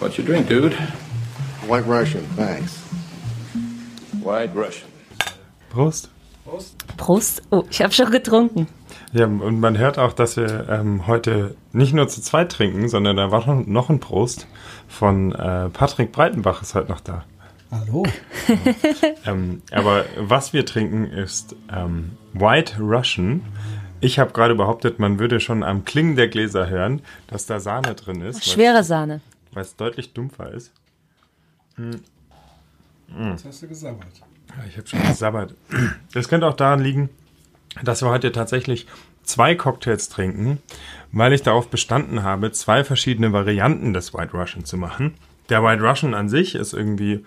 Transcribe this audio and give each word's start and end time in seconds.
What's 0.00 0.16
your 0.16 0.24
drink, 0.24 0.48
dude? 0.48 0.76
White 1.66 1.86
Russian, 1.88 2.24
thanks. 2.36 2.78
White 4.22 4.54
Russian. 4.54 4.88
Prost. 5.70 6.08
Prost. 6.96 7.42
Oh, 7.50 7.64
ich 7.68 7.82
habe 7.82 7.92
schon 7.92 8.10
getrunken. 8.12 8.68
Ja, 9.12 9.26
und 9.26 9.58
man 9.58 9.76
hört 9.76 9.98
auch, 9.98 10.12
dass 10.12 10.36
wir 10.36 10.68
ähm, 10.68 11.08
heute 11.08 11.56
nicht 11.72 11.94
nur 11.94 12.06
zu 12.06 12.20
zweit 12.20 12.52
trinken, 12.52 12.88
sondern 12.88 13.16
da 13.16 13.32
war 13.32 13.44
noch, 13.46 13.66
noch 13.66 13.90
ein 13.90 13.98
Prost 13.98 14.46
von 14.86 15.32
äh, 15.32 15.68
Patrick 15.70 16.12
Breitenbach 16.12 16.62
ist 16.62 16.76
heute 16.76 16.90
noch 16.92 17.00
da. 17.00 17.24
Hallo. 17.70 18.04
Ähm, 19.26 19.60
aber 19.72 20.06
was 20.16 20.54
wir 20.54 20.64
trinken 20.64 21.04
ist 21.04 21.54
ähm, 21.70 22.12
White 22.32 22.80
Russian. 22.80 23.42
Ich 24.00 24.18
habe 24.18 24.32
gerade 24.32 24.54
behauptet, 24.54 24.98
man 24.98 25.18
würde 25.18 25.38
schon 25.38 25.62
am 25.62 25.84
Klingen 25.84 26.16
der 26.16 26.28
Gläser 26.28 26.70
hören, 26.70 27.02
dass 27.26 27.44
da 27.44 27.60
Sahne 27.60 27.94
drin 27.94 28.22
ist, 28.22 28.48
Schwere 28.48 28.84
Sahne. 28.84 29.20
Weil 29.58 29.64
es 29.64 29.74
deutlich 29.74 30.12
dumpfer 30.12 30.52
ist. 30.52 30.72
Jetzt 31.76 33.44
hast 33.44 33.60
du 33.60 33.66
gesammelt. 33.66 34.22
Ja, 34.50 34.64
ich 34.68 34.76
habe 34.76 34.86
schon 34.86 35.02
gesabbert. 35.02 35.52
Das 36.14 36.28
könnte 36.28 36.46
auch 36.46 36.54
daran 36.54 36.78
liegen, 36.78 37.08
dass 37.82 38.00
wir 38.00 38.08
heute 38.08 38.30
tatsächlich 38.30 38.86
zwei 39.24 39.56
Cocktails 39.56 40.10
trinken, 40.10 40.62
weil 41.10 41.32
ich 41.32 41.42
darauf 41.42 41.70
bestanden 41.70 42.22
habe, 42.22 42.52
zwei 42.52 42.84
verschiedene 42.84 43.32
Varianten 43.32 43.92
des 43.92 44.14
White 44.14 44.30
Russian 44.32 44.64
zu 44.64 44.76
machen. 44.76 45.14
Der 45.48 45.64
White 45.64 45.82
Russian 45.82 46.14
an 46.14 46.28
sich 46.28 46.54
ist 46.54 46.72
irgendwie 46.72 47.24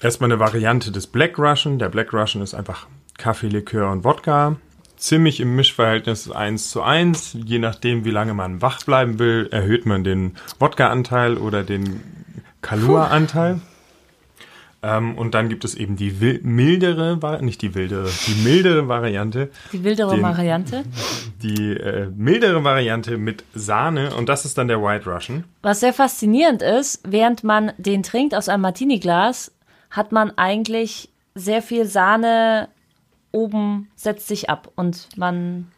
erstmal 0.00 0.30
eine 0.30 0.38
Variante 0.38 0.92
des 0.92 1.08
Black 1.08 1.40
Russian. 1.40 1.80
Der 1.80 1.88
Black 1.88 2.12
Russian 2.12 2.44
ist 2.44 2.54
einfach 2.54 2.86
Kaffee, 3.18 3.48
Likör 3.48 3.90
und 3.90 4.04
Wodka. 4.04 4.58
Ziemlich 4.96 5.40
im 5.40 5.54
Mischverhältnis 5.56 6.30
1 6.30 6.70
zu 6.70 6.82
1. 6.82 7.36
Je 7.44 7.58
nachdem, 7.58 8.04
wie 8.04 8.10
lange 8.10 8.34
man 8.34 8.62
wach 8.62 8.82
bleiben 8.84 9.18
will, 9.18 9.48
erhöht 9.50 9.84
man 9.86 10.04
den 10.04 10.36
Wodka-Anteil 10.58 11.36
oder 11.36 11.62
den 11.64 12.00
Kalua-Anteil. 12.62 13.60
Ähm, 14.82 15.16
und 15.16 15.34
dann 15.34 15.48
gibt 15.48 15.64
es 15.64 15.74
eben 15.74 15.96
die 15.96 16.38
mildere, 16.42 17.18
nicht 17.42 17.62
die 17.62 17.74
wildere, 17.74 18.08
die 18.26 18.42
mildere 18.42 18.88
Variante, 18.88 19.50
Die 19.72 19.82
wildere 19.84 20.14
Den- 20.14 20.22
Variante. 20.22 20.84
die 21.42 21.72
äh, 21.72 22.08
mildere 22.14 22.62
Variante 22.62 23.16
mit 23.16 23.42
Sahne 23.54 24.14
und 24.14 24.28
das 24.28 24.44
ist 24.44 24.58
dann 24.58 24.68
der 24.68 24.82
White 24.82 25.10
Russian. 25.10 25.44
Was 25.62 25.80
sehr 25.80 25.92
faszinierend 25.94 26.60
ist, 26.62 27.00
während 27.06 27.42
man 27.42 27.72
den 27.78 28.02
trinkt 28.02 28.34
aus 28.34 28.48
einem 28.48 28.62
Martini-Glas, 28.62 29.50
hat 29.90 30.12
man 30.12 30.32
eigentlich 30.36 31.08
sehr 31.34 31.62
viel 31.62 31.86
Sahne 31.86 32.68
oben, 33.36 33.88
setzt 33.94 34.26
sich 34.28 34.48
ab 34.50 34.72
und 34.74 35.08
man 35.16 35.68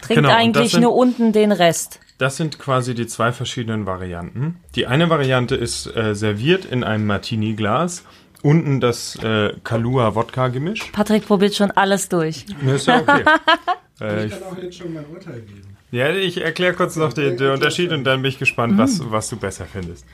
trinkt 0.00 0.22
Genau, 0.22 0.34
eigentlich 0.34 0.70
sind- 0.72 0.82
nur 0.82 0.94
unten 0.94 1.32
den 1.32 1.52
Rest. 1.52 2.00
Das 2.18 2.36
sind 2.36 2.58
quasi 2.58 2.94
die 2.94 3.06
zwei 3.06 3.30
verschiedenen 3.32 3.86
Varianten. 3.86 4.56
Die 4.74 4.86
eine 4.86 5.08
Variante 5.10 5.54
ist 5.54 5.86
äh, 5.94 6.14
serviert 6.14 6.64
in 6.64 6.82
einem 6.84 7.06
Martini-Glas. 7.06 8.04
Unten 8.42 8.80
das 8.80 9.16
äh, 9.22 9.52
Kalua-Wodka-Gemisch. 9.64 10.90
Patrick 10.92 11.26
probiert 11.26 11.54
schon 11.54 11.70
alles 11.72 12.08
durch. 12.08 12.44
Ja, 12.64 12.74
Ist 12.74 12.86
ja 12.86 13.00
okay. 13.00 13.24
äh, 14.00 14.26
Ich 14.26 14.32
kann 14.32 14.42
auch 14.44 14.58
jetzt 14.62 14.78
schon 14.78 14.94
mein 14.94 15.06
Urteil 15.06 15.40
geben. 15.42 15.76
ja, 15.92 16.10
ich 16.10 16.40
erkläre 16.40 16.74
kurz 16.74 16.96
noch 16.96 17.12
den, 17.12 17.36
den 17.36 17.50
Unterschied 17.52 17.92
und 17.92 18.04
dann 18.04 18.22
bin 18.22 18.28
ich 18.30 18.38
gespannt, 18.38 18.78
was, 18.78 19.00
was 19.10 19.28
du 19.28 19.36
besser 19.36 19.66
findest. 19.66 20.04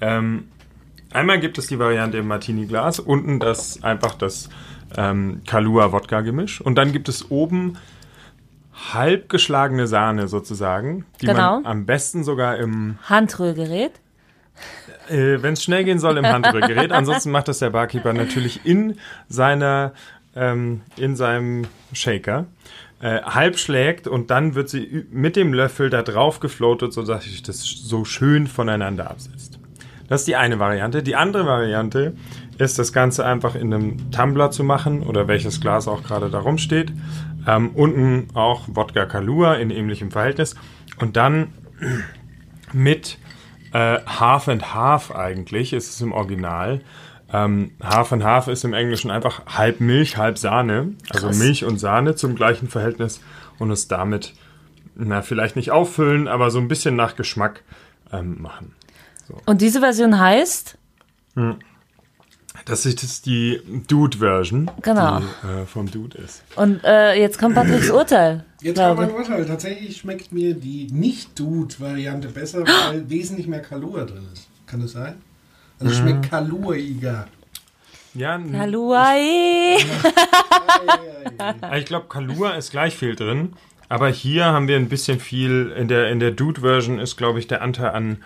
Ähm, 0.00 0.48
einmal 1.12 1.40
gibt 1.40 1.56
es 1.58 1.66
die 1.68 1.78
Variante 1.78 2.18
im 2.18 2.28
Martini-Glas. 2.28 2.98
Unten 3.00 3.40
das 3.40 3.82
einfach 3.82 4.14
das 4.14 4.48
ähm, 4.96 5.42
Kalua-Wodka-Gemisch. 5.46 6.60
Und 6.60 6.76
dann 6.76 6.92
gibt 6.92 7.08
es 7.08 7.30
oben 7.30 7.78
halb 8.92 9.28
geschlagene 9.28 9.86
Sahne 9.86 10.28
sozusagen, 10.28 11.06
die 11.20 11.26
Genau. 11.26 11.60
man 11.60 11.66
am 11.66 11.86
besten 11.86 12.24
sogar 12.24 12.56
im 12.56 12.98
Handrührgerät. 13.04 13.92
Äh, 15.08 15.42
Wenn 15.42 15.54
es 15.54 15.62
schnell 15.62 15.84
gehen 15.84 15.98
soll, 15.98 16.16
im 16.18 16.26
Handrührgerät. 16.26 16.92
Ansonsten 16.92 17.30
macht 17.30 17.48
das 17.48 17.58
der 17.58 17.70
Barkeeper 17.70 18.12
natürlich 18.12 18.64
in 18.64 18.98
seiner, 19.28 19.92
ähm, 20.34 20.82
in 20.96 21.16
seinem 21.16 21.66
Shaker. 21.92 22.46
Äh, 23.00 23.20
halb 23.22 23.58
schlägt 23.58 24.08
und 24.08 24.30
dann 24.30 24.54
wird 24.54 24.70
sie 24.70 25.06
mit 25.10 25.36
dem 25.36 25.52
Löffel 25.52 25.90
da 25.90 26.02
drauf 26.02 26.40
gefloatet, 26.40 26.94
sodass 26.94 27.24
sich 27.24 27.42
das 27.42 27.60
so 27.60 28.04
schön 28.06 28.46
voneinander 28.46 29.10
absetzt. 29.10 29.58
Das 30.08 30.22
ist 30.22 30.28
die 30.28 30.36
eine 30.36 30.58
Variante. 30.58 31.02
Die 31.02 31.14
andere 31.16 31.44
Variante 31.46 32.14
ist, 32.58 32.78
das 32.78 32.92
Ganze 32.92 33.24
einfach 33.24 33.54
in 33.54 33.72
einem 33.72 34.10
Tumbler 34.10 34.50
zu 34.50 34.64
machen 34.64 35.02
oder 35.02 35.28
welches 35.28 35.60
Glas 35.60 35.88
auch 35.88 36.02
gerade 36.02 36.30
da 36.30 36.38
rumsteht. 36.38 36.92
Ähm, 37.46 37.70
unten 37.74 38.28
auch 38.34 38.62
Wodka 38.68 39.06
Kalua 39.06 39.54
in 39.54 39.70
ähnlichem 39.70 40.10
Verhältnis. 40.10 40.54
Und 40.98 41.16
dann 41.16 41.52
mit 42.72 43.18
äh, 43.72 43.98
Half 44.06 44.48
and 44.48 44.74
Half 44.74 45.10
eigentlich, 45.10 45.72
ist 45.72 45.90
es 45.90 46.00
im 46.00 46.12
Original. 46.12 46.80
Ähm, 47.32 47.72
half 47.82 48.12
and 48.12 48.22
Half 48.22 48.48
ist 48.48 48.64
im 48.64 48.72
Englischen 48.72 49.10
einfach 49.10 49.46
halb 49.46 49.80
Milch, 49.80 50.16
halb 50.16 50.38
Sahne. 50.38 50.94
Also 51.10 51.26
Krass. 51.26 51.38
Milch 51.38 51.64
und 51.64 51.78
Sahne 51.78 52.14
zum 52.14 52.36
gleichen 52.36 52.68
Verhältnis 52.68 53.20
und 53.58 53.70
es 53.70 53.88
damit, 53.88 54.34
na, 54.94 55.22
vielleicht 55.22 55.56
nicht 55.56 55.72
auffüllen, 55.72 56.28
aber 56.28 56.50
so 56.50 56.58
ein 56.58 56.68
bisschen 56.68 56.94
nach 56.94 57.16
Geschmack 57.16 57.62
ähm, 58.12 58.40
machen. 58.40 58.74
Und 59.44 59.60
diese 59.60 59.80
Version 59.80 60.20
heißt, 60.20 60.78
Das 62.66 62.84
ist 62.84 63.24
die 63.26 63.60
Dude-Version, 63.88 64.70
Genau. 64.82 65.20
die 65.20 65.46
äh, 65.48 65.64
vom 65.66 65.88
Dude 65.90 66.18
ist. 66.18 66.42
und 66.56 66.82
äh, 66.84 67.14
jetzt 67.14 67.38
kommt 67.38 67.54
Patricks 67.54 67.90
Urteil. 67.92 68.44
Jetzt 68.60 68.78
kommt 68.78 68.96
mein. 68.98 69.10
Urteil. 69.12 69.46
Tatsächlich 69.46 69.96
schmeckt 69.96 70.32
mir 70.32 70.52
die 70.54 70.88
Nicht-Dude-Variante 70.90 72.28
besser, 72.28 72.64
weil 72.90 73.08
wesentlich 73.08 73.46
mehr 73.46 73.62
Kalua 73.62 74.04
drin 74.04 74.26
ist. 74.32 74.48
Kann 74.66 74.80
das 74.80 74.92
sein? 74.92 75.14
Also 75.78 75.92
es 75.92 75.98
schmeckt 75.98 76.28
kaluiger. 76.28 77.28
Ja, 78.14 78.34
n- 78.34 78.58
Haluai. 78.58 79.76
ich 81.78 81.84
glaube, 81.84 82.06
Kalua 82.08 82.50
ist 82.54 82.70
gleich 82.70 82.96
viel 82.96 83.14
drin. 83.14 83.52
Aber 83.88 84.08
hier 84.08 84.46
haben 84.46 84.66
wir 84.66 84.76
ein 84.76 84.88
bisschen 84.88 85.20
viel, 85.20 85.72
in 85.78 85.86
der, 85.86 86.10
in 86.10 86.18
der 86.18 86.32
Dude-Version 86.32 86.98
ist, 86.98 87.16
glaube 87.16 87.38
ich, 87.38 87.46
der 87.46 87.62
Anteil 87.62 87.90
an 87.90 88.16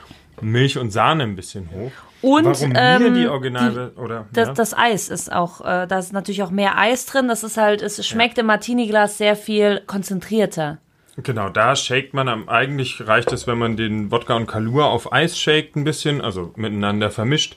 Milch 0.42 0.78
und 0.78 0.90
Sahne 0.90 1.24
ein 1.24 1.36
bisschen 1.36 1.70
hoch. 1.70 1.92
Und 2.22 2.44
Warum 2.44 2.72
ähm, 2.76 3.14
die 3.14 3.26
Original 3.28 3.92
oder 3.96 4.26
Das, 4.32 4.48
ja? 4.48 4.54
das 4.54 4.76
Eis 4.76 5.08
ist 5.08 5.32
auch, 5.32 5.62
äh, 5.62 5.86
da 5.86 5.98
ist 5.98 6.12
natürlich 6.12 6.42
auch 6.42 6.50
mehr 6.50 6.76
Eis 6.76 7.06
drin. 7.06 7.28
Das 7.28 7.42
ist 7.42 7.56
halt, 7.56 7.80
es 7.80 8.06
schmeckt 8.06 8.36
im 8.38 8.46
Martini-Glas 8.46 9.16
sehr 9.16 9.36
viel 9.36 9.82
konzentrierter. 9.86 10.78
Genau, 11.16 11.48
da 11.48 11.76
shakt 11.76 12.14
man 12.14 12.28
am, 12.28 12.48
eigentlich 12.48 13.06
reicht 13.06 13.32
es, 13.32 13.46
wenn 13.46 13.58
man 13.58 13.76
den 13.76 14.10
Wodka 14.10 14.36
und 14.36 14.46
Kalua 14.46 14.86
auf 14.86 15.12
Eis 15.12 15.38
shakt 15.38 15.76
ein 15.76 15.84
bisschen, 15.84 16.20
also 16.20 16.52
miteinander 16.56 17.10
vermischt. 17.10 17.56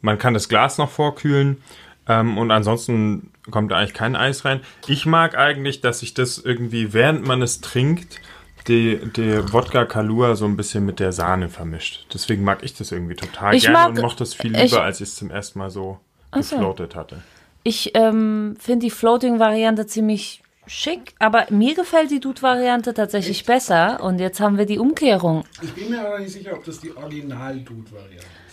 Man 0.00 0.18
kann 0.18 0.34
das 0.34 0.48
Glas 0.48 0.78
noch 0.78 0.90
vorkühlen 0.90 1.62
ähm, 2.08 2.38
und 2.38 2.50
ansonsten 2.50 3.30
kommt 3.50 3.72
da 3.72 3.76
eigentlich 3.76 3.94
kein 3.94 4.16
Eis 4.16 4.44
rein. 4.44 4.60
Ich 4.86 5.06
mag 5.06 5.36
eigentlich, 5.36 5.80
dass 5.80 6.00
sich 6.00 6.14
das 6.14 6.38
irgendwie, 6.38 6.92
während 6.92 7.26
man 7.26 7.42
es 7.42 7.60
trinkt, 7.60 8.20
die, 8.68 8.98
die 9.16 9.52
Wodka 9.52 9.84
Kalua 9.84 10.34
so 10.36 10.44
ein 10.46 10.56
bisschen 10.56 10.84
mit 10.86 11.00
der 11.00 11.12
Sahne 11.12 11.48
vermischt. 11.48 12.06
Deswegen 12.12 12.44
mag 12.44 12.62
ich 12.62 12.74
das 12.74 12.92
irgendwie 12.92 13.14
total 13.14 13.54
Ich 13.54 13.64
gerne 13.64 13.78
mag- 13.78 13.88
und 13.90 14.00
mochte 14.00 14.22
es 14.22 14.34
viel 14.34 14.54
ich- 14.56 14.70
lieber, 14.72 14.82
als 14.82 15.00
ich 15.00 15.08
es 15.08 15.16
zum 15.16 15.30
ersten 15.30 15.58
Mal 15.58 15.70
so 15.70 15.98
Ach 16.30 16.42
so. 16.42 16.56
gefloatet 16.56 16.94
hatte. 16.94 17.22
Ich 17.62 17.92
ähm, 17.94 18.56
finde 18.58 18.86
die 18.86 18.90
Floating-Variante 18.90 19.86
ziemlich 19.86 20.42
schick, 20.66 21.14
aber 21.18 21.46
mir 21.50 21.74
gefällt 21.74 22.10
die 22.10 22.20
Dude-Variante 22.20 22.94
tatsächlich 22.94 23.44
besser. 23.44 24.02
Und 24.02 24.18
jetzt 24.18 24.40
haben 24.40 24.56
wir 24.58 24.66
die 24.66 24.78
Umkehrung. 24.78 25.44
Ich 25.62 25.72
bin 25.72 25.90
mir 25.90 26.06
aber 26.06 26.18
nicht 26.18 26.32
sicher, 26.32 26.52
ob 26.54 26.64
das 26.64 26.80
die 26.80 26.94
Original-Dude-Variante 26.96 28.16
ist. 28.18 28.43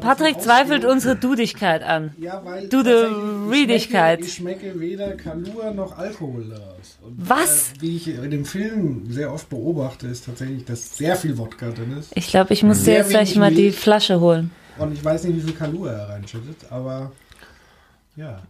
Patrick 0.00 0.40
zweifelt 0.40 0.84
unsere 0.84 1.16
Dudigkeit 1.16 1.82
an. 1.82 2.12
Ja, 2.18 2.40
weil 2.44 2.68
Du, 2.68 2.82
die 2.82 2.88
tatsächlich, 2.88 3.50
ich 3.74 3.90
Ich 4.24 4.34
schmecke 4.34 4.78
weder 4.78 5.12
Kalua 5.12 5.72
noch 5.72 5.96
Alkohol 5.98 6.48
daraus. 6.48 6.98
Und, 7.02 7.16
Was? 7.28 7.72
Äh, 7.72 7.80
wie 7.82 7.96
ich 7.96 8.08
in 8.08 8.30
dem 8.30 8.44
Film 8.44 9.06
sehr 9.10 9.32
oft 9.32 9.48
beobachte, 9.48 10.06
ist 10.06 10.24
tatsächlich, 10.26 10.64
dass 10.64 10.96
sehr 10.96 11.16
viel 11.16 11.36
Wodka 11.38 11.70
drin 11.70 11.96
ist. 11.98 12.12
Ich 12.14 12.28
glaube, 12.28 12.52
ich 12.52 12.62
muss 12.62 12.78
dir 12.78 12.84
Sehr 12.84 12.98
jetzt 12.98 13.10
gleich 13.10 13.36
mal 13.36 13.50
die 13.50 13.62
Milch. 13.64 13.76
Flasche 13.78 14.20
holen. 14.20 14.50
Und 14.78 14.92
ich 14.92 15.04
weiß 15.04 15.24
nicht, 15.24 15.36
wie 15.36 15.40
viel 15.42 15.54
Kalua 15.54 15.90
er 15.92 16.08
reinschüttet, 16.10 16.56
aber 16.70 17.12
ja. 18.16 18.42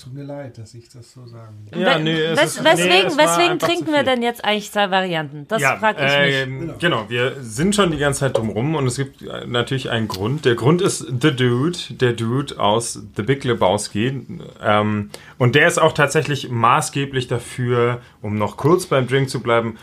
Es 0.00 0.04
tut 0.04 0.14
mir 0.14 0.24
leid, 0.24 0.56
dass 0.56 0.72
ich 0.72 0.88
das 0.88 1.12
so 1.12 1.26
sagen 1.26 1.68
muss. 1.70 1.78
Ja, 1.78 1.98
nee, 1.98 2.18
es 2.18 2.40
wes 2.40 2.56
ist- 2.56 2.64
weswegen 2.64 3.08
nee, 3.14 3.22
weswegen 3.22 3.58
trinken 3.58 3.92
wir 3.92 4.02
denn 4.02 4.22
jetzt 4.22 4.42
eigentlich 4.42 4.72
zwei 4.72 4.90
Varianten? 4.90 5.46
Das 5.46 5.60
ja, 5.60 5.76
frage 5.76 5.98
ich 6.06 6.26
mich. 6.48 6.70
ähm, 6.70 6.74
genau, 6.80 7.04
wir 7.10 7.34
sind 7.42 7.76
schon 7.76 7.90
die 7.90 7.98
ganze 7.98 8.20
Zeit 8.20 8.38
drumrum 8.38 8.76
und 8.76 8.86
es 8.86 8.96
gibt 8.96 9.20
äh, 9.20 9.46
natürlich 9.46 9.90
einen 9.90 10.08
Grund. 10.08 10.46
Der 10.46 10.54
Grund 10.54 10.80
ist 10.80 11.00
The 11.00 11.36
Dude, 11.36 11.76
der 11.90 12.14
Dude 12.14 12.58
aus 12.58 12.98
The 13.14 13.22
Big 13.22 13.44
Lebowski. 13.44 14.26
Ähm, 14.62 15.10
und 15.36 15.54
der 15.54 15.68
ist 15.68 15.76
auch 15.76 15.92
tatsächlich 15.92 16.48
maßgeblich 16.48 17.28
dafür, 17.28 18.00
um 18.22 18.38
noch 18.38 18.56
kurz 18.56 18.86
beim 18.86 19.06
Drink 19.06 19.28
zu 19.28 19.42
bleiben, 19.42 19.76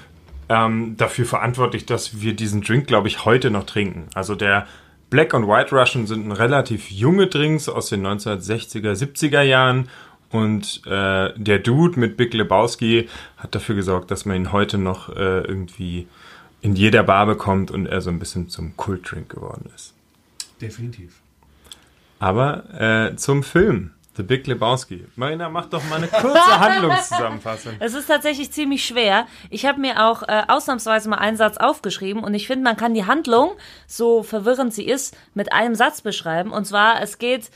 ähm, 0.50 0.96
dafür 0.98 1.26
verantwortlich, 1.28 1.86
dass 1.86 2.22
wir 2.22 2.34
diesen 2.34 2.64
Drink, 2.64 2.88
glaube 2.88 3.08
ich, 3.08 3.24
heute 3.24 3.52
noch 3.52 3.68
trinken. 3.68 4.08
Also 4.16 4.34
der 4.34 4.66
Black 5.10 5.34
und 5.34 5.48
White 5.48 5.74
Russian 5.74 6.06
sind 6.06 6.30
relativ 6.34 6.92
junge 6.92 7.28
Drinks 7.28 7.70
aus 7.70 7.88
den 7.88 8.06
1960er, 8.06 8.92
70er 8.92 9.42
Jahren. 9.42 9.88
Und 10.32 10.82
äh, 10.86 11.34
der 11.36 11.60
Dude 11.60 12.00
mit 12.00 12.18
Big 12.18 12.34
Lebowski 12.34 13.08
hat 13.38 13.56
dafür 13.56 13.76
gesorgt, 13.76 14.12
dass 14.12 14.26
man 14.26 14.36
ihn 14.36 14.52
heute 14.52 14.78
noch 14.78 15.10
äh, 15.10 15.42
irgendwie 15.42 16.08
in 16.62 16.76
jeder 16.76 17.04
Bar 17.04 17.26
bekommt 17.26 17.72
und 17.72 17.86
er 17.86 18.02
so 18.02 18.10
ein 18.10 18.20
bisschen 18.20 18.50
zum 18.50 18.76
Kultdrink 18.76 19.30
geworden 19.30 19.70
ist. 19.76 19.94
Definitiv. 20.62 21.22
Aber 22.20 22.64
äh, 22.74 23.16
zum 23.16 23.44
Film. 23.44 23.92
The 24.18 24.24
Big 24.24 24.48
Lebowski. 24.48 25.06
Marina, 25.16 25.48
mach 25.48 25.68
doch 25.68 25.84
mal 25.90 25.98
eine 25.98 26.08
kurze 26.08 26.60
Handlungszusammenfassung. 26.60 27.74
Es 27.80 27.94
ist 27.94 28.08
tatsächlich 28.08 28.52
ziemlich 28.52 28.84
schwer. 28.84 29.28
Ich 29.52 29.64
habe 29.68 29.80
mir 29.80 30.08
auch 30.08 30.24
äh, 30.24 30.42
ausnahmsweise 30.48 31.08
mal 31.08 31.20
einen 31.20 31.38
Satz 31.38 31.58
aufgeschrieben 31.58 32.24
und 32.24 32.34
ich 32.34 32.48
finde, 32.48 32.64
man 32.64 32.76
kann 32.76 32.96
die 32.96 33.06
Handlung, 33.06 33.52
so 33.86 34.24
verwirrend 34.24 34.74
sie 34.74 34.88
ist, 34.88 35.16
mit 35.36 35.54
einem 35.54 35.76
Satz 35.76 36.02
beschreiben. 36.02 36.52
Und 36.52 36.66
zwar, 36.66 37.00
es 37.00 37.20
geht 37.20 37.52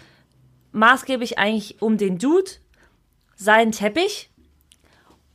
maßgeblich 0.71 1.39
eigentlich 1.39 1.81
um 1.81 1.97
den 1.97 2.19
Dude, 2.19 2.51
seinen 3.43 3.71
Teppich 3.71 4.29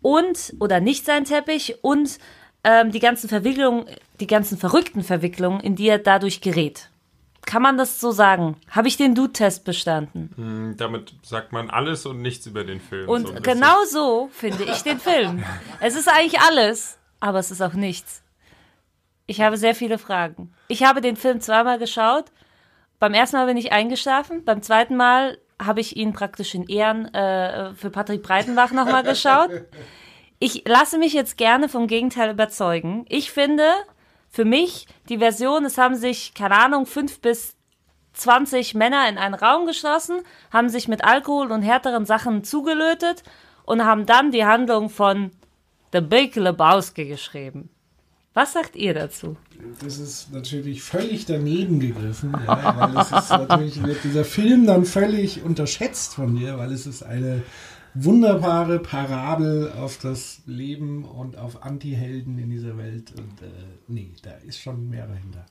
und, 0.03 0.55
oder 0.61 0.81
nicht 0.81 1.05
seinen 1.05 1.25
Teppich 1.25 1.79
und 1.83 2.19
ähm, 2.65 2.91
die 2.93 3.01
ganzen 3.01 3.29
Verwicklungen, 3.29 3.87
die 4.21 4.27
ganzen 4.27 4.59
verrückten 4.59 5.03
Verwicklungen, 5.03 5.61
in 5.61 5.77
die 5.77 5.89
er 5.89 5.99
dadurch 5.99 6.41
gerät. 6.41 6.91
Kann 7.45 7.63
man 7.63 7.79
das 7.79 8.01
so 8.01 8.11
sagen? 8.11 8.57
Habe 8.71 8.89
ich 8.89 8.97
den 8.97 9.15
Dude-Test 9.15 9.65
bestanden? 9.65 10.75
Damit 10.77 11.15
sagt 11.23 11.53
man 11.53 11.71
alles 11.71 12.05
und 12.05 12.21
nichts 12.21 12.45
über 12.47 12.65
den 12.65 12.81
Film. 12.81 13.09
Und 13.09 13.29
so 13.29 13.35
genau 13.41 13.85
so 13.89 14.29
finde 14.33 14.65
ich 14.65 14.83
den 14.83 14.99
Film. 14.99 15.45
Es 15.81 15.95
ist 15.95 16.09
eigentlich 16.09 16.41
alles, 16.41 16.99
aber 17.21 17.39
es 17.39 17.53
ist 17.53 17.63
auch 17.63 17.75
nichts. 17.75 18.25
Ich 19.27 19.41
habe 19.41 19.57
sehr 19.57 19.77
viele 19.77 19.99
Fragen. 19.99 20.53
Ich 20.67 20.83
habe 20.83 21.01
den 21.01 21.17
Film 21.17 21.41
zweimal 21.41 21.79
geschaut. 21.79 22.27
Beim 22.99 23.15
ersten 23.15 23.37
Mal 23.37 23.47
bin 23.47 23.57
ich 23.57 23.73
eingeschlafen. 23.73 24.45
Beim 24.45 24.63
zweiten 24.63 24.97
Mal 24.97 25.39
habe 25.61 25.81
ich 25.81 25.97
ihn 25.97 26.13
praktisch 26.13 26.55
in 26.55 26.65
Ehren 26.65 27.13
äh, 27.15 27.75
für 27.75 27.91
Patrick 27.91 28.23
Breitenbach 28.23 28.73
nochmal 28.73 29.03
geschaut. 29.03 29.51
Ich 30.39 30.65
lasse 30.67 30.99
mich 30.99 31.15
jetzt 31.15 31.39
gerne 31.39 31.69
vom 31.69 31.87
Gegenteil 31.87 32.31
überzeugen. 32.31 33.07
Ich 33.09 33.31
finde, 33.31 33.65
für 34.29 34.45
mich, 34.45 34.87
die 35.09 35.19
Version, 35.19 35.65
es 35.65 35.79
haben 35.79 35.97
sich, 35.97 36.35
keine 36.35 36.59
Ahnung, 36.59 36.85
fünf 36.85 37.21
bis 37.21 37.57
20 38.13 38.75
Männer 38.75 39.09
in 39.09 39.19
einen 39.19 39.35
Raum 39.35 39.67
geschlossen, 39.67 40.21
haben 40.53 40.69
sich 40.69 40.89
mit 40.89 41.05
Alkohol 41.05 41.53
und 41.53 41.63
härteren 41.63 42.07
Sachen 42.07 42.45
zugelötet 42.45 43.23
und 43.65 43.85
haben 43.85 44.07
dann 44.07 44.31
die 44.31 44.45
Handlung 44.45 44.91
von 44.91 45.31
The 45.93 46.01
Big 46.01 46.37
Lebowski 46.37 47.07
geschrieben. 47.07 47.71
Was 48.37 48.53
sagt 48.53 48.77
ihr 48.77 48.93
dazu? 48.93 49.39
Das 49.83 49.99
ist 49.99 50.31
natürlich 50.31 50.83
völlig 50.83 51.25
daneben 51.25 51.81
gegriffen, 51.81 52.37
ja, 52.47 52.77
weil 52.79 52.99
es 52.99 53.11
ist 53.11 53.31
natürlich, 53.31 53.83
wird 53.83 54.05
dieser 54.05 54.27
Film 54.27 54.67
dann 54.67 54.85
völlig 54.85 55.43
unterschätzt 55.43 56.17
von 56.17 56.37
dir, 56.37 56.59
weil 56.59 56.71
es 56.71 56.87
ist 56.87 57.03
eine 57.03 57.43
wunderbare 57.95 58.79
Parabel 58.79 59.73
auf 59.81 59.97
das 59.97 60.43
Leben 60.45 61.07
und 61.07 61.39
auf 61.39 61.65
Anti-Helden 61.65 62.39
in 62.39 62.51
dieser 62.51 62.77
Welt. 62.77 63.15
Und 63.17 63.41
äh, 63.41 63.51
nee, 63.89 64.11
da 64.23 64.33
ist 64.47 64.61
schon 64.61 64.91
mehr 64.91 65.07
dahinter. 65.07 65.47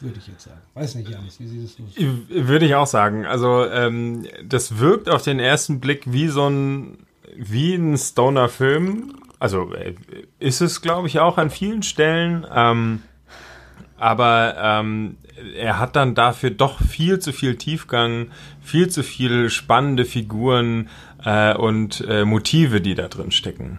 Würde 0.00 0.18
ich 0.18 0.26
jetzt 0.26 0.44
sagen. 0.44 0.60
Weiß 0.74 0.96
nicht, 0.96 1.08
Janis, 1.08 1.40
wie 1.40 1.46
siehst 1.46 1.78
du 1.78 1.84
es? 1.84 2.46
Würde 2.46 2.66
ich 2.66 2.74
auch 2.74 2.86
sagen. 2.86 3.24
Also 3.24 3.64
ähm, 3.64 4.26
das 4.44 4.78
wirkt 4.78 5.08
auf 5.08 5.22
den 5.22 5.38
ersten 5.38 5.80
Blick 5.80 6.12
wie 6.12 6.28
so 6.28 6.46
ein 6.46 7.06
wie 7.38 7.74
ein 7.74 7.96
Stoner-Film. 7.96 9.14
Also 9.40 9.72
äh, 9.74 9.94
ist 10.38 10.60
es, 10.60 10.80
glaube 10.82 11.08
ich, 11.08 11.18
auch 11.18 11.36
an 11.38 11.50
vielen 11.50 11.82
Stellen. 11.82 12.46
Ähm, 12.54 13.02
aber 13.98 14.54
ähm, 14.58 15.16
er 15.56 15.78
hat 15.78 15.96
dann 15.96 16.14
dafür 16.14 16.50
doch 16.50 16.80
viel 16.80 17.18
zu 17.18 17.32
viel 17.32 17.56
Tiefgang, 17.56 18.28
viel 18.62 18.88
zu 18.88 19.02
viel 19.02 19.50
spannende 19.50 20.04
Figuren 20.04 20.88
äh, 21.24 21.54
und 21.54 22.04
äh, 22.08 22.24
Motive, 22.24 22.80
die 22.80 22.94
da 22.94 23.08
drin 23.08 23.30
stecken. 23.32 23.78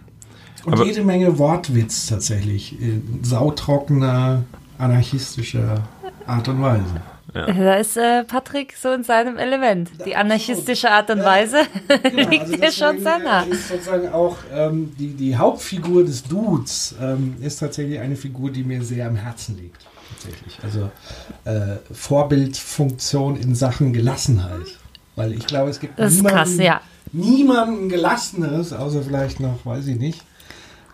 Und 0.64 0.74
Aber- 0.74 0.84
jede 0.84 1.02
Menge 1.02 1.38
Wortwitz 1.38 2.06
tatsächlich. 2.06 2.80
In 2.80 3.20
sautrockener, 3.22 4.44
anarchistischer 4.78 5.82
Art 6.26 6.48
und 6.48 6.60
Weise. 6.62 7.02
Da 7.32 7.74
ist 7.76 7.96
äh, 7.96 8.24
Patrick 8.24 8.74
so 8.76 8.92
in 8.92 9.04
seinem 9.04 9.38
Element. 9.38 9.90
Die 10.04 10.14
anarchistische 10.14 10.90
Art 10.90 11.10
und 11.10 11.20
Weise 11.20 11.62
liegt 12.12 12.42
Also 12.42 12.56
dir 12.56 12.72
schon 12.72 13.00
sehr 13.00 13.18
nah. 13.18 13.42
Ist 13.44 13.68
sozusagen 13.68 14.08
auch 14.10 14.36
ähm, 14.52 14.92
die, 14.98 15.14
die 15.14 15.36
Hauptfigur 15.36 16.04
des 16.04 16.24
Dudes 16.24 16.94
ähm, 17.00 17.36
ist 17.40 17.58
tatsächlich 17.58 17.98
eine 18.00 18.16
Figur, 18.16 18.50
die 18.50 18.64
mir 18.64 18.82
sehr 18.82 19.06
am 19.06 19.16
Herzen 19.16 19.56
liegt. 19.56 19.86
Tatsächlich. 20.10 20.58
Also 20.62 20.90
äh, 21.44 21.76
Vorbildfunktion 21.90 23.36
in 23.36 23.54
Sachen 23.54 23.92
Gelassenheit. 23.92 24.78
Weil 25.16 25.32
ich 25.32 25.46
glaube, 25.46 25.70
es 25.70 25.80
gibt 25.80 25.98
niemanden, 25.98 26.26
krass, 26.26 26.56
ja. 26.56 26.80
niemanden 27.12 27.88
Gelassenes, 27.88 28.72
außer 28.72 29.02
vielleicht 29.02 29.40
noch, 29.40 29.64
weiß 29.64 29.86
ich 29.86 29.98
nicht, 29.98 30.22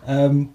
ähm, 0.07 0.49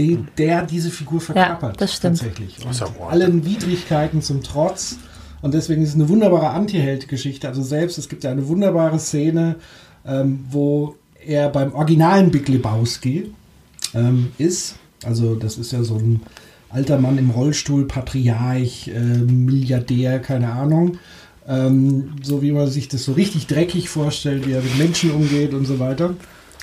den, 0.00 0.28
der 0.38 0.62
diese 0.62 0.90
Figur 0.90 1.20
verkörpert. 1.20 1.80
das 1.80 1.94
stimmt. 1.94 2.18
Tatsächlich. 2.18 2.56
Und 2.64 3.02
allen 3.02 3.44
Widrigkeiten 3.44 4.22
zum 4.22 4.42
Trotz. 4.42 4.96
Und 5.42 5.54
deswegen 5.54 5.82
ist 5.82 5.90
es 5.90 5.94
eine 5.94 6.08
wunderbare 6.08 6.50
Anti-Held-Geschichte. 6.50 7.48
Also 7.48 7.62
selbst, 7.62 7.98
es 7.98 8.08
gibt 8.08 8.24
ja 8.24 8.30
eine 8.30 8.48
wunderbare 8.48 8.98
Szene, 8.98 9.56
ähm, 10.06 10.44
wo 10.50 10.96
er 11.24 11.48
beim 11.50 11.74
originalen 11.74 12.30
Big 12.30 12.48
Lebowski 12.48 13.32
ähm, 13.94 14.32
ist. 14.38 14.76
Also 15.04 15.34
das 15.34 15.58
ist 15.58 15.72
ja 15.72 15.82
so 15.82 15.96
ein 15.96 16.20
alter 16.70 16.98
Mann 16.98 17.18
im 17.18 17.30
Rollstuhl, 17.30 17.86
Patriarch, 17.86 18.88
äh, 18.88 19.00
Milliardär, 19.00 20.18
keine 20.20 20.52
Ahnung. 20.52 20.98
Ähm, 21.46 22.12
so 22.22 22.42
wie 22.42 22.52
man 22.52 22.68
sich 22.68 22.88
das 22.88 23.04
so 23.04 23.12
richtig 23.12 23.46
dreckig 23.46 23.88
vorstellt, 23.88 24.46
wie 24.46 24.52
er 24.52 24.62
mit 24.62 24.78
Menschen 24.78 25.10
umgeht 25.10 25.52
und 25.52 25.66
so 25.66 25.78
weiter. 25.78 26.14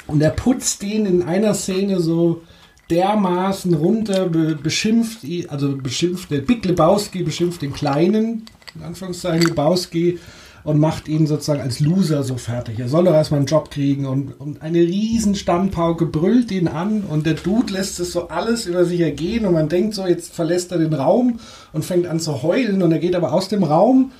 Und 0.07 0.21
er 0.21 0.29
putzt 0.29 0.81
den 0.81 1.05
in 1.05 1.23
einer 1.23 1.53
Szene 1.53 1.99
so 1.99 2.41
dermaßen 2.89 3.73
runter, 3.73 4.27
be 4.29 4.55
beschimpft, 4.55 5.19
also 5.49 5.75
beschimpft, 5.77 6.31
der 6.31 6.41
Big 6.41 6.65
Lebowski 6.65 7.23
beschimpft 7.23 7.61
den 7.61 7.73
kleinen, 7.73 8.45
in 8.75 8.83
Anführungszeichen 8.83 9.47
Lebowski, 9.47 10.19
und 10.67 10.79
macht 10.79 11.07
ihn 11.07 11.27
sozusagen 11.27 11.61
als 11.61 11.79
Loser 11.79 12.23
so 12.23 12.35
fertig. 12.35 12.77
Er 12.77 12.89
soll 12.89 13.05
doch 13.05 13.13
erstmal 13.13 13.39
einen 13.39 13.47
Job 13.47 13.71
kriegen 13.71 14.05
und, 14.05 14.33
und 14.33 14.61
eine 14.61 14.79
riesen 14.79 15.33
Standpauke 15.33 16.05
brüllt 16.05 16.51
ihn 16.51 16.67
an 16.67 17.03
und 17.03 17.25
der 17.25 17.35
Dude 17.35 17.71
lässt 17.71 18.01
es 18.01 18.11
so 18.11 18.27
alles 18.27 18.65
über 18.65 18.83
sich 18.83 18.99
ergehen 18.99 19.45
und 19.45 19.53
man 19.53 19.69
denkt 19.69 19.93
so, 19.93 20.05
jetzt 20.05 20.33
verlässt 20.33 20.73
er 20.73 20.79
den 20.79 20.93
Raum 20.93 21.39
und 21.71 21.85
fängt 21.85 22.05
an 22.05 22.19
zu 22.19 22.43
heulen 22.43 22.81
und 22.83 22.91
er 22.91 22.99
geht 22.99 23.15
aber 23.15 23.31
aus 23.31 23.47
dem 23.47 23.63
Raum 23.63 24.11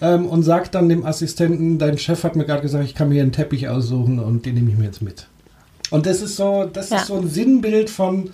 ähm, 0.00 0.26
und 0.26 0.44
sagt 0.44 0.76
dann 0.76 0.88
dem 0.88 1.04
Assistenten, 1.04 1.80
dein 1.80 1.98
Chef 1.98 2.22
hat 2.22 2.36
mir 2.36 2.44
gerade 2.44 2.62
gesagt, 2.62 2.84
ich 2.84 2.94
kann 2.94 3.08
mir 3.08 3.14
hier 3.14 3.24
einen 3.24 3.32
Teppich 3.32 3.68
aussuchen 3.68 4.20
und 4.20 4.46
den 4.46 4.54
nehme 4.54 4.70
ich 4.70 4.78
mir 4.78 4.84
jetzt 4.84 5.02
mit. 5.02 5.26
Und 5.90 6.06
das 6.06 6.20
ist 6.22 6.36
so, 6.36 6.64
das 6.72 6.90
Ja. 6.90 6.98
ist 6.98 7.06
so 7.06 7.14
ein 7.16 7.28
Sinnbild 7.28 7.90
von 7.90 8.32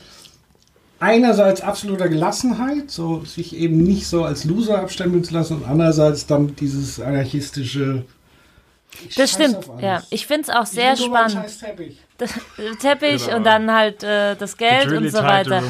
einerseits 1.01 1.61
absoluter 1.61 2.09
Gelassenheit, 2.09 2.91
so 2.91 3.25
sich 3.25 3.57
eben 3.57 3.83
nicht 3.83 4.07
so 4.07 4.25
als 4.25 4.45
Loser 4.45 4.79
abstempeln 4.79 5.25
zu 5.25 5.35
lassen 5.35 5.57
und 5.59 5.65
andererseits 5.69 6.27
dann 6.27 6.55
dieses 6.57 7.01
anarchistische 7.01 8.05
Das 9.17 9.33
stimmt, 9.33 9.59
ja. 9.81 10.03
Ich 10.11 10.27
finde 10.27 10.43
es 10.43 10.49
auch 10.51 10.67
sehr 10.67 10.97
spannend. 10.97 11.47
Teppich. 12.81 13.25
Genau. 13.25 13.37
und 13.37 13.45
dann 13.45 13.73
halt 13.73 14.03
äh, 14.03 14.37
das 14.37 14.57
Geld 14.57 14.87
Really 14.87 15.07
und 15.07 15.11
so 15.11 15.23
weiter. 15.23 15.63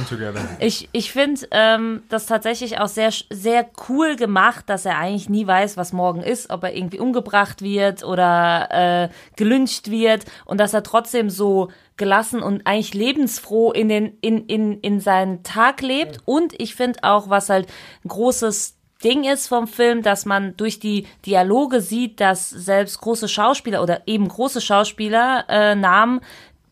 Ich, 0.58 0.88
ich 0.92 1.12
finde 1.12 1.46
ähm, 1.50 2.02
das 2.08 2.26
tatsächlich 2.26 2.78
auch 2.78 2.88
sehr, 2.88 3.10
sehr 3.30 3.66
cool 3.88 4.16
gemacht, 4.16 4.68
dass 4.68 4.84
er 4.86 4.98
eigentlich 4.98 5.28
nie 5.28 5.46
weiß, 5.46 5.76
was 5.76 5.92
morgen 5.92 6.22
ist, 6.22 6.50
ob 6.50 6.64
er 6.64 6.74
irgendwie 6.74 6.98
umgebracht 6.98 7.62
wird 7.62 8.04
oder 8.04 8.68
äh, 8.70 9.08
gelyncht 9.36 9.90
wird 9.90 10.24
und 10.44 10.58
dass 10.58 10.74
er 10.74 10.82
trotzdem 10.82 11.30
so 11.30 11.70
gelassen 11.96 12.42
und 12.42 12.66
eigentlich 12.66 12.94
lebensfroh 12.94 13.72
in, 13.72 13.88
den, 13.88 14.18
in, 14.20 14.46
in, 14.46 14.80
in 14.80 15.00
seinen 15.00 15.42
Tag 15.42 15.82
lebt. 15.82 16.18
Und 16.24 16.54
ich 16.60 16.74
finde 16.74 17.00
auch, 17.02 17.28
was 17.28 17.48
halt 17.48 17.68
ein 18.04 18.08
großes 18.08 18.76
Ding 19.04 19.24
ist 19.24 19.48
vom 19.48 19.66
Film, 19.66 20.02
dass 20.02 20.26
man 20.26 20.56
durch 20.56 20.80
die 20.80 21.06
Dialoge 21.26 21.80
sieht, 21.80 22.20
dass 22.20 22.48
selbst 22.50 23.00
große 23.00 23.28
Schauspieler 23.28 23.82
oder 23.82 24.02
eben 24.06 24.28
große 24.28 24.60
Schauspieler 24.60 25.44
äh, 25.48 25.74
Namen, 25.74 26.20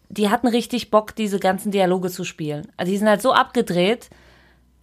die 0.09 0.29
hatten 0.29 0.49
richtig 0.49 0.91
Bock, 0.91 1.15
diese 1.15 1.39
ganzen 1.39 1.71
Dialoge 1.71 2.11
zu 2.11 2.25
spielen. 2.25 2.69
Also 2.77 2.91
die 2.91 2.99
sind 2.99 3.09
halt 3.09 3.23
so 3.23 3.33
abgedreht. 3.33 4.11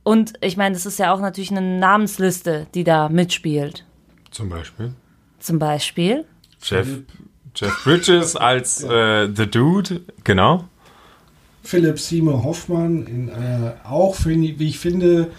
Und 0.04 0.34
ich 0.42 0.56
meine, 0.56 0.74
das 0.74 0.86
ist 0.86 1.00
ja 1.00 1.14
auch 1.14 1.20
natürlich 1.20 1.52
eine 1.52 1.62
Namensliste, 1.62 2.68
die 2.74 2.86
da 2.86 3.10
mitspielt. 3.10 3.86
Zum 4.32 4.50
Beispiel. 4.50 4.94
Zum 5.40 5.60
Beispiel. 5.60 6.26
Jeff, 6.62 6.88
Jeff 7.56 7.84
Bridges 7.84 8.36
als 8.36 8.84
äh, 8.84 9.28
The 9.34 9.48
Dude, 9.48 10.02
genau. 10.24 10.66
Philipp 11.68 12.00
Seymour 12.00 12.44
Hoffmann 12.46 13.06
in 13.08 13.30
einer 13.30 13.76
auch, 13.84 14.16
finde 14.16 14.48
ich- 14.48 14.58
wie 14.60 14.70
ich 14.70 14.80
finde, 14.80 15.32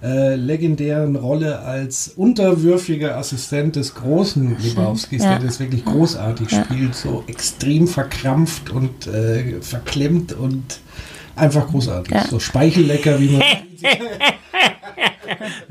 äh, 0.00 0.36
legendären 0.36 1.16
Rolle 1.16 1.58
als 1.58 2.06
unterwürfiger 2.14 3.16
Assistent 3.16 3.74
des 3.74 3.94
großen 3.94 4.56
Lebowskis, 4.60 5.24
Ja. 5.24 5.38
der 5.38 5.46
das 5.48 5.58
wirklich 5.58 5.84
großartig 5.84 6.50
spielt, 6.50 6.94
so 6.94 7.24
extrem 7.26 7.88
verkrampft 7.88 8.70
und 8.70 9.08
äh, 9.08 9.60
verklemmt 9.60 10.32
und 10.32 10.78
einfach 11.34 11.66
großartig. 11.66 12.14
Ja. 12.14 12.28
So 12.28 12.38
speichellecker, 12.38 13.18
wie 13.20 13.30
man 13.30 13.42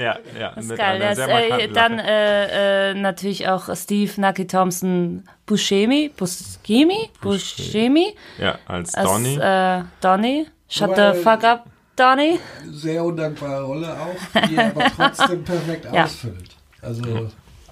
Ja, 0.02 0.18
ja. 0.40 0.52
Das 0.56 0.64
ist 0.66 0.70
mit 0.72 0.78
geil. 0.80 1.16
sehr 1.16 1.60
äh, 1.60 1.68
dann 1.70 2.00
äh, 2.00 2.90
äh, 2.92 2.94
natürlich 2.96 3.48
auch 3.48 3.74
Steve 3.76 4.12
Nucky 4.20 4.48
Thompson 4.48 5.24
Buscemi. 5.46 6.12
Buscemi? 6.18 7.10
Buscemi? 7.22 8.16
ja, 8.38 8.58
als 8.66 8.96
Als 8.96 9.08
Donny. 9.10 9.36
Äh, 9.38 9.84
Donny. 10.02 10.48
Shut 10.68 10.90
Wobei- 10.90 11.14
the 11.14 11.20
fuck 11.22 11.44
up, 11.44 11.66
Donny? 11.96 12.40
Sehr 12.72 13.04
undankbare 13.04 13.64
Rolle 13.64 13.90
auch, 13.94 14.42
die 14.50 14.56
er 14.56 14.68
aber 14.68 14.86
trotzdem 14.96 15.44
perfekt 15.44 15.86
Ja. 15.94 16.06
ausfüllt. 16.06 16.56
Also 16.82 17.04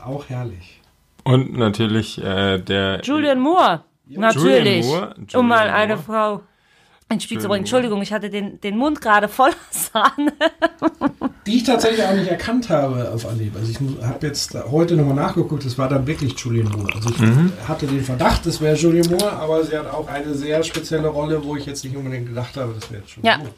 auch 0.03 0.27
herrlich. 0.29 0.81
Und 1.23 1.57
natürlich 1.57 2.21
äh, 2.23 2.59
der. 2.59 3.01
Julian 3.03 3.39
Moore. 3.39 3.83
Natürlich. 4.07 4.85
Moore, 4.85 5.13
um 5.17 5.25
Julian 5.27 5.47
mal 5.47 5.69
eine 5.69 5.95
Moore. 5.95 6.05
Frau 6.05 6.41
ins 7.11 7.23
Spiel 7.23 7.37
zu 7.37 7.43
Julian 7.43 7.49
bringen. 7.49 7.59
Entschuldigung, 7.61 8.01
ich 8.01 8.13
hatte 8.13 8.29
den, 8.29 8.61
den 8.61 8.77
Mund 8.77 9.01
gerade 9.01 9.27
voller 9.27 9.55
Sahne. 9.71 10.33
Die 11.47 11.57
ich 11.57 11.63
tatsächlich 11.63 12.03
auch 12.05 12.13
nicht 12.13 12.29
erkannt 12.29 12.69
habe 12.69 13.09
auf 13.11 13.25
Anhieb. 13.27 13.55
Also 13.55 13.71
ich 13.71 13.79
habe 14.05 14.27
jetzt 14.27 14.53
heute 14.69 14.95
nochmal 14.95 15.15
nachgeguckt, 15.15 15.65
es 15.65 15.77
war 15.77 15.89
dann 15.89 16.05
wirklich 16.05 16.37
Julian 16.37 16.69
Moore. 16.69 16.93
Also 16.95 17.09
ich 17.09 17.19
Mhm. 17.19 17.51
hatte 17.67 17.87
den 17.87 18.03
Verdacht, 18.03 18.45
es 18.45 18.61
wäre 18.61 18.75
Julian 18.75 19.07
Moore, 19.09 19.31
aber 19.33 19.63
sie 19.63 19.77
hat 19.77 19.91
auch 19.91 20.07
eine 20.07 20.33
sehr 20.35 20.63
spezielle 20.63 21.07
Rolle, 21.07 21.43
wo 21.43 21.55
ich 21.55 21.65
jetzt 21.65 21.83
nicht 21.83 21.95
unbedingt 21.95 22.27
gedacht 22.27 22.55
habe, 22.57 22.73
das 22.79 22.91
wäre 22.91 23.03
Julian 23.07 23.23
Ja. 23.25 23.37
Moore. 23.39 23.51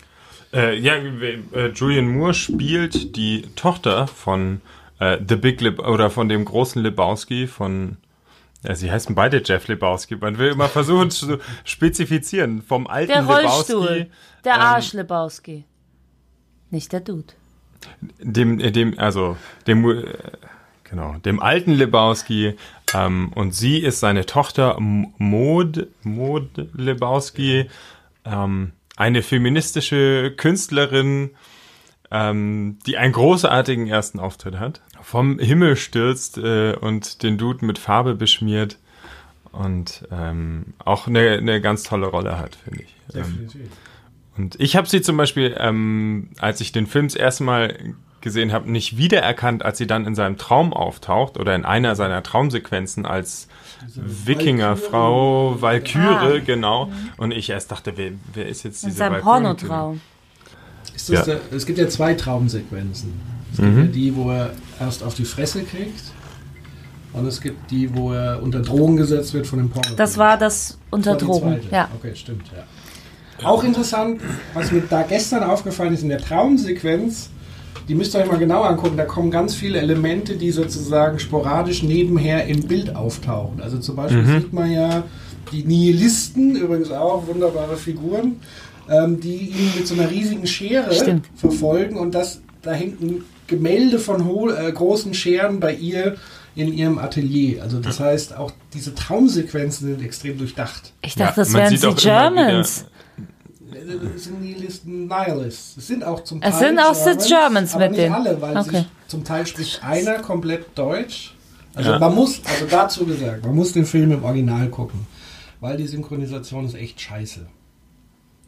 Äh, 0.53 0.77
ja, 0.79 0.95
äh, 0.95 1.67
Julian 1.73 2.09
Moore 2.09 2.33
spielt 2.33 3.15
die 3.15 3.43
Tochter 3.55 4.07
von 4.07 4.61
äh, 4.99 5.17
The 5.27 5.35
Big 5.35 5.61
Lib 5.61 5.79
oder 5.79 6.09
von 6.09 6.29
dem 6.29 6.45
großen 6.45 6.81
Lebowski 6.81 7.47
von. 7.47 7.97
Ja, 8.63 8.75
sie 8.75 8.91
heißen 8.91 9.15
beide 9.15 9.41
Jeff 9.43 9.67
Lebowski. 9.67 10.15
Man 10.17 10.37
will 10.37 10.49
immer 10.51 10.69
versuchen 10.69 11.09
zu 11.09 11.39
spezifizieren. 11.63 12.61
Vom 12.61 12.87
alten 12.87 13.11
Der 13.11 13.25
Rollstuhl. 13.25 13.87
Lebowski, 13.87 14.11
Der 14.45 14.53
ähm, 14.53 14.61
Arsch 14.61 14.93
Lebowski. 14.93 15.65
Nicht 16.69 16.93
der 16.93 16.99
Dude. 17.01 17.33
dem, 18.19 18.59
dem, 18.59 18.97
also 18.99 19.35
dem, 19.67 19.89
äh, 19.89 20.05
genau, 20.83 21.15
dem 21.25 21.39
alten 21.39 21.71
Lebowski. 21.71 22.55
Ähm, 22.93 23.31
und 23.33 23.55
sie 23.55 23.79
ist 23.79 23.99
seine 23.99 24.25
Tochter 24.25 24.77
Maud, 24.79 25.87
Maud 26.03 26.49
Lebowski, 26.75 27.69
ähm, 28.25 28.73
eine 28.95 29.23
feministische 29.23 30.33
Künstlerin, 30.35 31.31
ähm, 32.11 32.77
die 32.85 32.97
einen 32.97 33.13
großartigen 33.13 33.87
ersten 33.87 34.19
Auftritt 34.19 34.59
hat. 34.59 34.81
Vom 35.01 35.39
Himmel 35.39 35.75
stürzt 35.75 36.37
äh, 36.37 36.73
und 36.75 37.23
den 37.23 37.37
Dude 37.37 37.65
mit 37.65 37.77
Farbe 37.79 38.15
beschmiert 38.15 38.77
und 39.51 40.07
ähm, 40.11 40.73
auch 40.83 41.07
eine, 41.07 41.31
eine 41.31 41.59
ganz 41.61 41.83
tolle 41.83 42.07
Rolle 42.07 42.37
hat, 42.39 42.55
finde 42.55 42.83
ich. 42.83 42.95
Ähm, 43.15 43.21
Definitiv. 43.23 43.61
und 44.37 44.59
ich 44.59 44.75
habe 44.75 44.87
sie 44.87 45.01
zum 45.01 45.17
Beispiel, 45.17 45.55
ähm, 45.59 46.29
als 46.39 46.61
ich 46.61 46.71
den 46.71 46.87
Film 46.87 47.07
das 47.07 47.15
erste 47.15 47.43
Mal 47.43 47.77
gesehen 48.21 48.53
habe, 48.53 48.71
nicht 48.71 48.97
wiedererkannt, 48.97 49.65
als 49.65 49.79
sie 49.79 49.87
dann 49.87 50.05
in 50.05 50.13
seinem 50.15 50.37
Traum 50.37 50.73
auftaucht 50.73 51.37
oder 51.37 51.55
in 51.55 51.65
einer 51.65 51.95
seiner 51.95 52.21
Traumsequenzen 52.21 53.05
als 53.07 53.47
Wikingerfrau, 53.95 55.57
Valkyrie, 55.61 56.37
Ah. 56.39 56.43
genau. 56.45 56.91
Und 57.17 57.31
ich 57.31 57.49
erst 57.49 57.71
dachte, 57.71 57.93
wer, 57.97 58.11
wer 58.33 58.47
ist 58.47 58.63
jetzt 58.63 58.83
In 58.83 58.89
diese 58.89 58.99
seinem 58.99 59.13
Valkyrie? 59.13 59.23
Pornotraum. 59.31 60.01
Ist 60.95 61.09
das 61.09 61.27
Ja. 61.27 61.35
der, 61.35 61.41
es 61.55 61.65
gibt 61.65 61.79
ja 61.79 61.87
zwei 61.89 62.13
Traumsequenzen. 62.13 63.13
Es 63.53 63.59
Mhm. 63.59 63.65
gibt 63.75 63.77
ja 63.87 63.91
die, 64.01 64.15
wo 64.15 64.31
er 64.31 64.51
erst 64.79 65.03
auf 65.03 65.13
die 65.15 65.25
Fresse 65.25 65.63
kriegt. 65.63 66.01
Und 67.13 67.25
es 67.27 67.41
gibt 67.41 67.69
die, 67.71 67.93
wo 67.93 68.13
er 68.13 68.41
unter 68.41 68.61
Drogen 68.61 68.95
gesetzt 68.95 69.33
wird 69.33 69.45
von 69.45 69.59
dem 69.59 69.69
Porno. 69.69 69.95
Das 69.97 70.17
war 70.17 70.37
das 70.37 70.77
unter 70.91 71.15
Das 71.15 71.27
war 71.27 71.35
die 71.35 71.39
Drogen. 71.41 71.59
Ja. 71.69 71.89
Okay, 71.99 72.15
stimmt, 72.15 72.43
ja. 72.55 72.63
Auch 73.45 73.63
interessant, 73.63 74.21
was 74.53 74.71
mir 74.71 74.81
da 74.89 75.01
gestern 75.03 75.43
aufgefallen 75.43 75.93
ist 75.93 76.03
in 76.03 76.09
der 76.09 76.19
Traumsequenz, 76.19 77.29
die 77.89 77.95
müsst 77.95 78.13
ihr 78.15 78.21
euch 78.21 78.27
mal 78.31 78.37
genau 78.37 78.61
angucken, 78.61 78.95
da 78.95 79.03
kommen 79.05 79.31
ganz 79.31 79.55
viele 79.55 79.79
Elemente, 79.79 80.35
die 80.37 80.51
sozusagen 80.51 81.19
sporadisch 81.19 81.83
nebenher 81.83 82.45
im 82.45 82.61
Bild 82.67 82.95
auftauchen. 82.95 83.59
Also 83.61 83.79
zum 83.79 83.95
Beispiel 83.97 84.21
Mhm. 84.21 84.39
sieht 84.41 84.53
man 84.53 84.71
ja 84.71 85.03
die 85.51 85.63
Nihilisten, 85.63 86.55
übrigens 86.55 86.91
auch 86.91 87.27
wunderbare 87.27 87.75
Figuren, 87.75 88.35
ähm, 88.89 89.19
die 89.19 89.35
ihn 89.49 89.71
mit 89.75 89.87
so 89.87 89.95
einer 89.95 90.09
riesigen 90.09 90.45
Schere 90.47 90.93
Stimmt. 90.93 91.25
verfolgen 91.35 91.97
und 91.97 92.13
das, 92.15 92.39
da 92.61 92.71
hängt 92.71 93.01
ein 93.01 93.23
Gemälde 93.51 93.99
von 93.99 94.25
ho 94.25 94.49
äh, 94.49 94.71
großen 94.71 95.13
Scheren 95.13 95.59
bei 95.59 95.73
ihr 95.75 96.15
in 96.55 96.73
ihrem 96.73 96.97
Atelier. 96.97 97.61
Also 97.63 97.79
das 97.79 97.99
heißt, 97.99 98.35
auch 98.35 98.51
diese 98.73 98.95
Traumsequenzen 98.95 99.87
sind 99.87 100.03
extrem 100.03 100.37
durchdacht. 100.37 100.93
Ich 101.03 101.15
Ja, 101.15 101.27
dachte, 101.27 101.41
das 101.41 101.49
man 101.49 101.61
wären 101.61 101.69
sieht 101.71 101.81
die 101.83 101.85
auch 101.87 101.91
immer 101.91 102.31
wieder- 102.31 102.45
Germans. 102.47 102.85
Es 104.15 104.23
sind 104.25 104.41
Nihilisten, 104.41 105.07
Nihilists. 105.07 105.77
Es 105.77 105.87
sind 105.87 106.03
auch 106.03 106.23
zum 106.23 106.41
Es 106.41 106.51
Teil 106.57 106.67
sind 106.69 106.79
auch 106.79 106.93
die 106.93 107.27
Germans 107.27 107.73
aber 107.73 107.83
mit 107.85 107.91
nicht 107.91 108.01
denen. 108.03 108.15
alle, 108.15 108.41
weil 108.41 108.57
Okay. 108.57 108.69
sich 108.77 108.85
zum 109.07 109.23
Teil 109.23 109.45
spricht 109.47 109.83
einer 109.83 110.15
komplett 110.19 110.65
Deutsch. 110.77 111.35
Also 111.73 111.91
Ja. 111.91 111.99
man 111.99 112.13
muss, 112.13 112.41
also 112.43 112.65
dazu 112.69 113.05
gesagt, 113.05 113.45
man 113.45 113.55
muss 113.55 113.71
den 113.71 113.85
Film 113.85 114.11
im 114.11 114.23
Original 114.25 114.67
gucken, 114.69 115.07
weil 115.61 115.77
die 115.77 115.87
Synchronisation 115.87 116.65
ist 116.65 116.75
echt 116.75 116.99
scheiße. 116.99 117.41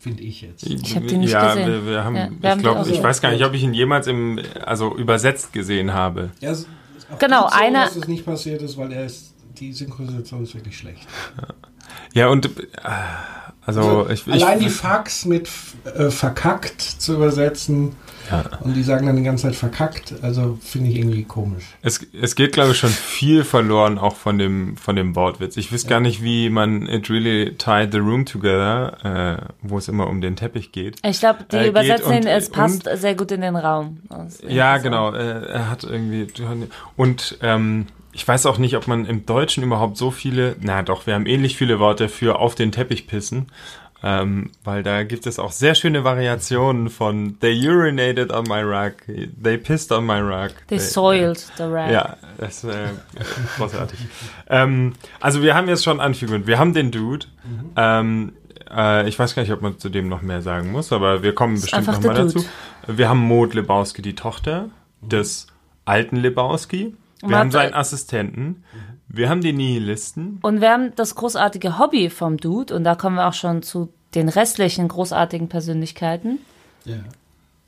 Finde 0.04 0.22
ich 0.24 0.42
jetzt. 0.42 0.64
Ich 0.66 0.96
hab 0.98 1.08
den 1.08 1.22
nicht 1.22 1.32
ja, 1.32 1.48
gesehen. 1.56 1.66
Wir, 1.68 1.86
wir 1.86 2.04
haben, 2.04 2.16
Ja, 2.18 2.30
wir 2.30 2.54
ich 2.56 2.60
glaube, 2.60 2.90
ich 2.90 2.98
so. 2.98 3.04
weiß 3.04 3.22
gar 3.22 3.32
nicht, 3.32 3.46
ob 3.46 3.54
ich 3.54 3.64
ihn 3.64 3.74
jemals 3.74 4.06
im, 4.08 4.38
also 4.66 4.94
übersetzt 4.98 5.54
gesehen 5.54 5.94
habe. 5.94 6.32
Ja, 6.42 6.52
es 6.52 6.60
ist 6.60 6.68
auch 7.10 7.20
Genau, 7.20 7.44
so, 7.48 7.56
einer- 7.56 7.86
dass 7.86 7.96
es 7.96 8.08
nicht 8.10 8.26
passiert 8.26 8.62
ist, 8.62 8.78
weil 8.78 8.92
er 8.92 9.06
ist, 9.06 9.34
die 9.58 9.72
Synchronisation 9.72 10.44
ist 10.44 10.54
wirklich 10.56 10.78
schlecht. 10.78 11.08
Ja, 12.14 12.28
und, 12.28 12.46
äh, 12.46 12.52
also, 13.66 14.08
ich, 14.10 14.28
ich, 14.28 14.34
Allein 14.34 14.60
die 14.60 14.70
Fax 14.70 15.26
mit 15.26 15.50
äh, 15.86 16.10
verkackt 16.10 16.82
zu 16.82 17.14
übersetzen 17.16 17.94
Ja. 18.30 18.44
und 18.60 18.74
die 18.76 18.84
sagen 18.84 19.06
dann 19.08 19.16
die 19.16 19.24
ganze 19.24 19.44
Zeit 19.44 19.56
verkackt, 19.56 20.14
also 20.22 20.58
finde 20.62 20.90
ich 20.90 20.98
irgendwie 20.98 21.24
komisch. 21.24 21.64
Es, 21.82 22.06
es 22.22 22.36
geht, 22.36 22.52
glaube 22.52 22.72
ich, 22.72 22.78
schon 22.78 22.90
viel 22.90 23.44
verloren, 23.46 23.98
auch 23.98 24.16
von 24.18 24.38
dem, 24.38 24.76
von 24.76 24.98
dem 24.98 25.16
Wortwitz. 25.16 25.56
Ich 25.56 25.72
wüsste 25.72 25.88
gar 25.90 26.02
nicht, 26.02 26.22
wie 26.22 26.50
man 26.50 26.88
It 26.90 27.10
Really 27.10 27.56
Tied 27.58 27.94
the 27.94 28.00
Room 28.00 28.26
Together, 28.26 29.40
äh, 29.42 29.46
wo 29.62 29.78
es 29.78 29.88
immer 29.88 30.08
um 30.08 30.20
den 30.20 30.36
Teppich 30.36 30.74
geht. 30.74 30.98
Ich 31.06 31.20
glaube, 31.22 31.46
die 31.50 31.56
Äh, 31.56 31.70
übersetzen 31.70 32.08
und- 32.12 32.14
ihn, 32.24 32.28
es 32.28 32.50
passt 32.50 32.88
und- 32.88 32.98
sehr 32.98 33.16
gut 33.16 33.32
in 33.32 33.42
den 33.42 33.56
Raum. 33.56 34.00
Ja, 34.48 34.78
genau. 34.78 35.14
Äh, 35.14 35.46
er 35.48 35.70
hat 35.70 35.84
irgendwie. 35.86 36.28
Und 36.98 37.38
ähm, 37.42 37.88
ich 38.14 38.28
weiß 38.28 38.46
auch 38.46 38.58
nicht, 38.58 38.78
ob 38.78 38.88
man 38.88 39.06
im 39.06 39.26
Deutschen 39.26 39.64
überhaupt 39.64 39.98
so 39.98 40.12
viele. 40.12 40.56
Na 40.62 40.84
doch, 40.84 41.08
wir 41.08 41.16
haben 41.16 41.26
ähnlich 41.26 41.58
viele 41.58 41.80
Worte 41.80 42.10
für 42.10 42.40
auf 42.40 42.56
den 42.56 42.72
Teppich 42.72 43.08
pissen. 43.08 43.48
Ähm, 44.06 44.52
weil 44.66 44.84
da 44.84 45.04
gibt 45.04 45.26
es 45.28 45.40
auch 45.40 45.54
sehr 45.54 45.76
schöne 45.76 46.04
Variationen 46.04 46.90
von 46.90 47.40
They 47.40 47.70
urinated 47.70 48.34
on 48.34 48.44
my 48.50 48.60
rug, 48.60 48.96
they 49.42 49.58
pissed 49.58 49.94
on 49.94 50.06
my 50.06 50.20
rug. 50.20 50.52
They 50.68 50.78
soiled 50.78 51.38
the 51.58 51.64
rag. 51.64 51.90
Ja, 51.90 52.18
das 52.38 52.66
ist 52.66 52.70
äh, 52.70 52.90
großartig. 53.58 53.98
ähm, 54.50 54.92
also 55.22 55.42
wir 55.42 55.56
haben 55.56 55.70
jetzt 55.70 55.86
schon 55.86 56.02
Anführungen. 56.02 56.48
Wir 56.48 56.60
haben 56.60 56.74
den 56.74 56.92
Dude. 56.92 57.28
Ähm, 57.78 58.34
äh, 58.70 59.08
ich 59.08 59.18
weiß 59.18 59.36
gar 59.36 59.44
nicht, 59.44 59.54
ob 59.54 59.62
man 59.62 59.80
zu 59.80 59.88
dem 59.88 60.10
noch 60.10 60.22
mehr 60.22 60.42
sagen 60.42 60.74
muss, 60.74 60.92
aber 60.92 61.24
wir 61.24 61.34
kommen 61.34 61.62
bestimmt 61.62 61.88
einfach 61.88 62.02
noch 62.02 62.08
mal 62.08 62.14
der 62.14 62.26
dazu. 62.26 62.46
Wir 62.88 63.08
haben 63.08 63.26
Maud 63.26 63.54
Lebowski, 63.54 64.02
die 64.02 64.16
Tochter 64.16 64.70
des 65.02 65.48
alten 65.86 66.18
Lebowski. 66.18 66.94
Wir 67.30 67.38
haben 67.38 67.52
seinen 67.52 67.74
Assistenten. 67.74 68.64
Wir 69.08 69.30
haben 69.30 69.42
die 69.42 69.54
Nihilisten. 69.54 70.40
Und 70.42 70.62
wir 70.62 70.72
haben 70.72 70.94
das 70.96 71.16
großartige 71.16 71.78
Hobby 71.78 72.10
vom 72.10 72.38
Dude, 72.38 72.76
und 72.76 72.84
da 72.84 72.96
kommen 72.96 73.16
wir 73.16 73.28
auch 73.28 73.34
schon 73.34 73.62
zu 73.62 73.90
den 74.16 74.30
restlichen 74.30 74.88
großartigen 74.88 75.50
Persönlichkeiten. 75.50 76.40
Ja. 76.86 76.96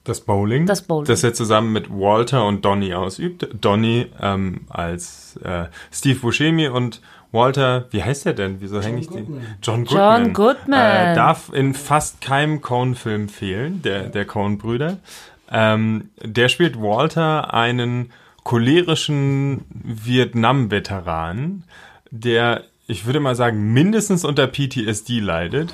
Das 0.04 0.22
Bowling. 0.22 0.68
Das 0.68 0.84
Bowling. 0.84 1.08
Das 1.08 1.24
er 1.24 1.34
zusammen 1.34 1.74
mit 1.74 1.90
Walter 1.90 2.46
und 2.46 2.64
Donny 2.64 2.94
ausübt. 2.94 3.48
Donny 3.60 4.08
ähm, 4.22 4.62
als 4.70 5.38
äh, 5.44 5.66
Steve 5.92 6.20
Buscemi 6.20 6.68
und 6.68 7.02
Walter, 7.32 7.86
wie 7.90 8.04
heißt 8.04 8.28
er 8.28 8.34
denn? 8.34 8.62
Wieso 8.62 8.82
hänge 8.82 9.00
ich 9.00 9.10
den? 9.10 9.42
John 9.64 9.84
Goodman. 9.84 10.24
John 10.24 10.34
Goodman. 10.34 11.12
Äh, 11.12 11.16
darf 11.16 11.52
in 11.52 11.74
fast 11.74 12.22
keinem 12.22 12.62
Coen-Film 12.62 13.30
fehlen, 13.30 13.82
der, 13.82 14.10
der 14.10 14.26
Coen-Brüder. 14.26 14.98
Ähm, 15.52 16.10
der 16.22 16.50
spielt 16.50 16.80
Walter, 16.80 17.54
einen 17.54 18.12
cholerischen 18.46 19.66
Vietnam-Veteran, 19.70 21.64
der, 22.12 22.64
ich 22.88 23.06
würde 23.06 23.20
mal 23.20 23.36
sagen, 23.36 23.74
mindestens 23.74 24.24
unter 24.24 24.48
PTSD 24.48 25.20
leidet. 25.20 25.74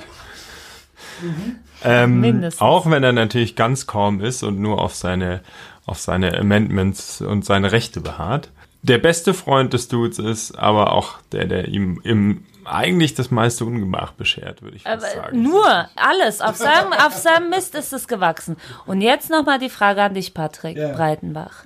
Ähm, 1.84 2.20
Mindestens. 2.20 2.60
Auch 2.60 2.90
wenn 2.90 3.04
er 3.04 3.12
natürlich 3.12 3.54
ganz 3.56 3.86
calm 3.86 4.20
ist 4.20 4.42
und 4.42 4.58
nur 4.58 4.80
auf 4.80 4.94
seine, 4.94 5.40
auf 5.86 5.98
seine 5.98 6.36
Amendments 6.36 7.20
und 7.20 7.44
seine 7.44 7.72
Rechte 7.72 8.00
beharrt. 8.00 8.50
Der 8.82 8.98
beste 8.98 9.34
Freund 9.34 9.72
des 9.74 9.88
Dudes 9.88 10.18
ist 10.18 10.58
aber 10.58 10.92
auch 10.92 11.20
der, 11.30 11.44
der 11.46 11.68
ihm 11.68 12.00
im 12.02 12.44
eigentlich 12.64 13.14
das 13.14 13.30
meiste 13.32 13.64
Ungemach 13.64 14.12
beschert, 14.12 14.62
würde 14.62 14.76
ich 14.76 14.84
fast 14.84 15.04
Aber 15.04 15.14
sagen. 15.24 15.42
nur 15.42 15.88
alles. 15.96 16.40
Auf 16.40 16.56
seinem, 16.56 16.92
auf 16.92 17.12
seinem 17.12 17.50
Mist 17.50 17.74
ist 17.74 17.92
es 17.92 18.06
gewachsen. 18.08 18.56
Und 18.86 19.00
jetzt 19.00 19.30
nochmal 19.30 19.58
die 19.58 19.68
Frage 19.68 20.02
an 20.02 20.14
dich, 20.14 20.32
Patrick 20.32 20.76
Ja. 20.76 20.92
Breitenbach. 20.92 21.64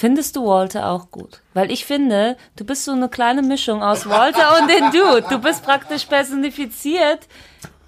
Findest 0.00 0.34
du 0.36 0.46
Walter 0.46 0.88
auch 0.88 1.10
gut? 1.10 1.42
Weil 1.52 1.70
ich 1.70 1.84
finde, 1.84 2.38
du 2.56 2.64
bist 2.64 2.86
so 2.86 2.92
eine 2.92 3.10
kleine 3.10 3.42
Mischung 3.42 3.82
aus 3.82 4.08
Walter 4.08 4.58
und 4.58 4.70
den 4.70 4.84
Dude. 4.92 5.26
Du 5.28 5.38
bist 5.38 5.62
praktisch 5.62 6.06
personifiziert. 6.06 7.28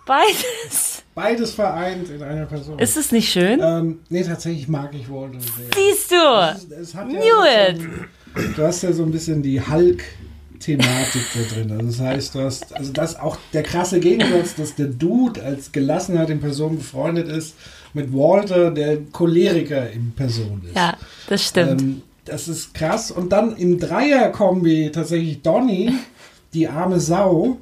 Beides. 0.04 1.04
Beides 1.14 1.52
vereint 1.54 2.10
in 2.10 2.22
einer 2.22 2.44
Person. 2.44 2.78
Ist 2.78 2.98
es 2.98 3.12
nicht 3.12 3.32
schön? 3.32 3.60
ähm, 3.62 4.00
nee, 4.10 4.22
tatsächlich 4.24 4.68
mag 4.68 4.90
ich 4.94 5.08
Walter 5.10 5.38
sehr. 5.40 5.70
Siehst 5.74 6.10
du? 6.10 6.16
Es, 6.76 6.88
es 6.88 6.92
ja 6.92 7.04
Knew 7.04 7.18
so 7.18 7.44
it. 7.44 7.80
ein- 7.80 8.08
Du 8.56 8.62
hast 8.62 8.82
ja 8.82 8.92
so 8.92 9.04
ein 9.04 9.10
bisschen 9.10 9.42
die 9.42 9.58
Hulk-Thematik 9.60 11.22
da 11.34 11.54
drin. 11.54 11.70
Also 11.72 11.86
das 11.86 12.00
heißt, 12.00 12.34
du 12.34 12.40
hast, 12.42 12.74
also 12.76 12.92
das 12.92 13.18
auch 13.18 13.36
der 13.54 13.62
krasse 13.62 14.00
Gegensatz, 14.00 14.54
dass 14.54 14.74
der 14.74 14.86
Dude 14.88 15.42
als 15.42 15.72
Gelassenheit 15.72 16.28
in 16.30 16.40
Person 16.40 16.76
befreundet 16.76 17.28
ist 17.28 17.54
mit 17.94 18.12
Walter, 18.12 18.70
der 18.70 18.98
Choleriker 19.12 19.90
in 19.90 20.12
Person 20.14 20.62
ist. 20.66 20.76
Ja, 20.76 20.94
das 21.28 21.46
stimmt. 21.46 21.80
Ähm, 21.82 22.02
das 22.24 22.48
ist 22.48 22.72
krass. 22.74 23.10
Und 23.10 23.30
dann 23.30 23.56
im 23.56 23.78
Dreier-Kombi 23.80 24.90
tatsächlich 24.92 25.42
Donny, 25.42 25.92
die 26.54 26.68
arme 26.68 27.00
Sau, 27.00 27.58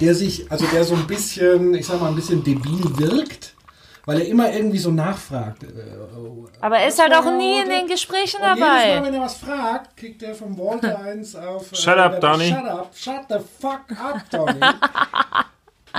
der 0.00 0.14
sich, 0.14 0.50
also 0.50 0.66
der 0.66 0.84
so 0.84 0.94
ein 0.94 1.06
bisschen, 1.06 1.74
ich 1.74 1.86
sag 1.86 2.00
mal, 2.00 2.08
ein 2.08 2.16
bisschen 2.16 2.42
debil 2.44 2.80
wirkt, 2.98 3.54
weil 4.04 4.20
er 4.20 4.28
immer 4.28 4.52
irgendwie 4.52 4.78
so 4.78 4.90
nachfragt. 4.90 5.62
Äh, 5.64 5.66
Aber 6.60 6.78
er 6.78 6.88
ist 6.88 7.00
halt 7.00 7.12
auch 7.14 7.24
nie 7.36 7.60
in 7.60 7.68
den 7.68 7.86
Gesprächen 7.86 8.40
Und 8.42 8.48
jedes 8.56 8.60
Mal, 8.60 8.88
dabei. 8.94 9.06
wenn 9.06 9.14
er 9.14 9.20
was 9.20 9.34
fragt, 9.36 9.96
kriegt 9.96 10.22
er 10.22 10.34
vom 10.34 10.56
Walter 10.58 10.98
eins 11.02 11.34
auf. 11.34 11.72
äh, 11.72 11.76
Shut 11.76 11.96
up, 11.98 12.12
der- 12.12 12.20
Donny. 12.20 12.48
Shut 12.48 12.64
up, 12.66 12.90
shut 12.94 13.20
the 13.28 13.36
fuck 13.60 13.84
up, 13.98 14.28
Donny. 14.30 14.60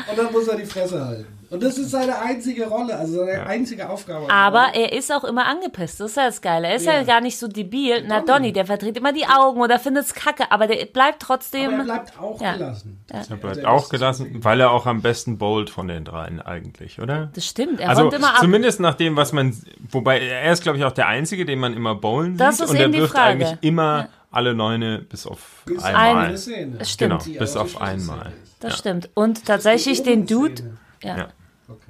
Und 0.09 0.17
dann 0.17 0.31
muss 0.31 0.47
er 0.47 0.55
die 0.57 0.65
Fresse 0.65 1.03
halten. 1.05 1.25
Und 1.49 1.63
das 1.63 1.77
ist 1.77 1.91
seine 1.91 2.19
einzige 2.19 2.67
Rolle, 2.67 2.93
also 2.97 3.23
seine 3.25 3.45
einzige 3.45 3.87
Aufgabe. 3.89 4.29
Aber 4.29 4.71
er 4.73 4.91
ist 4.91 5.09
auch 5.13 5.23
immer 5.23 5.45
angepisst. 5.45 6.01
Das 6.01 6.11
ist 6.11 6.17
ja 6.17 6.25
das 6.25 6.41
Geile. 6.41 6.67
Er 6.67 6.75
ist 6.75 6.85
ja, 6.85 6.95
Ja. 6.97 7.03
gar 7.03 7.21
nicht 7.21 7.37
so 7.39 7.47
debil. 7.47 8.03
Na, 8.05 8.19
Donny, 8.19 8.51
der 8.51 8.65
verdreht 8.65 8.97
immer 8.97 9.13
die 9.13 9.25
Augen 9.25 9.61
oder 9.61 9.79
findet's 9.79 10.13
kacke, 10.13 10.51
aber 10.51 10.67
der 10.67 10.75
bleibt 10.87 10.97
Aber 10.97 11.05
er 11.07 11.17
trotzdem. 11.19 11.83
bleibt 11.85 12.19
auch 12.19 12.41
Ja. 12.41 12.51
gelassen. 12.57 12.99
Er 13.09 13.23
bleibt 13.37 13.45
Also 13.59 13.65
auch 13.67 13.83
ist- 13.83 13.89
gelassen, 13.91 14.39
weil 14.43 14.59
er 14.59 14.71
auch 14.71 14.85
am 14.87 15.01
besten 15.01 15.37
bowlt 15.37 15.69
von 15.69 15.87
den 15.87 16.03
dreien 16.03 16.41
eigentlich, 16.41 16.99
oder? 16.99 17.29
Das 17.33 17.45
stimmt, 17.45 17.79
er 17.79 17.89
Also 17.91 18.01
räumt 18.01 18.15
immer 18.15 18.31
ab. 18.33 18.41
zumindest 18.41 18.81
nach 18.81 18.95
dem, 18.95 19.15
was 19.15 19.31
man, 19.31 19.55
wobei 19.89 20.19
er 20.19 20.51
ist, 20.51 20.63
glaube 20.63 20.77
ich, 20.77 20.83
auch 20.83 20.91
der 20.91 21.07
Einzige, 21.07 21.45
den 21.45 21.59
man 21.59 21.73
immer 21.73 21.95
bowlen 21.95 22.33
sieht. 22.33 22.41
Das 22.41 22.59
ist 22.59 22.71
und 22.71 22.75
er 22.75 22.83
eben 22.83 22.91
die 22.91 22.99
wirft 22.99 23.13
Frage. 23.13 23.29
eigentlich 23.45 23.57
immer 23.61 24.09
alle 24.37 24.53
Neune 24.53 24.99
bis 24.99 25.25
auf 25.25 25.63
Bis 25.65 25.83
einmal. 25.83 26.27
eine 26.27 26.37
Szene. 26.37 26.77
Das 26.77 26.91
stimmt. 26.91 27.25
Genau, 27.25 27.39
bis 27.39 27.57
auf 27.57 27.81
einmal. 27.81 28.31
Das 28.59 28.77
stimmt. 28.77 29.09
Und 29.15 29.45
tatsächlich 29.45 30.03
den 30.03 30.27
Dude, 30.27 30.77
ja. 31.03 31.17
Ja. 31.17 31.27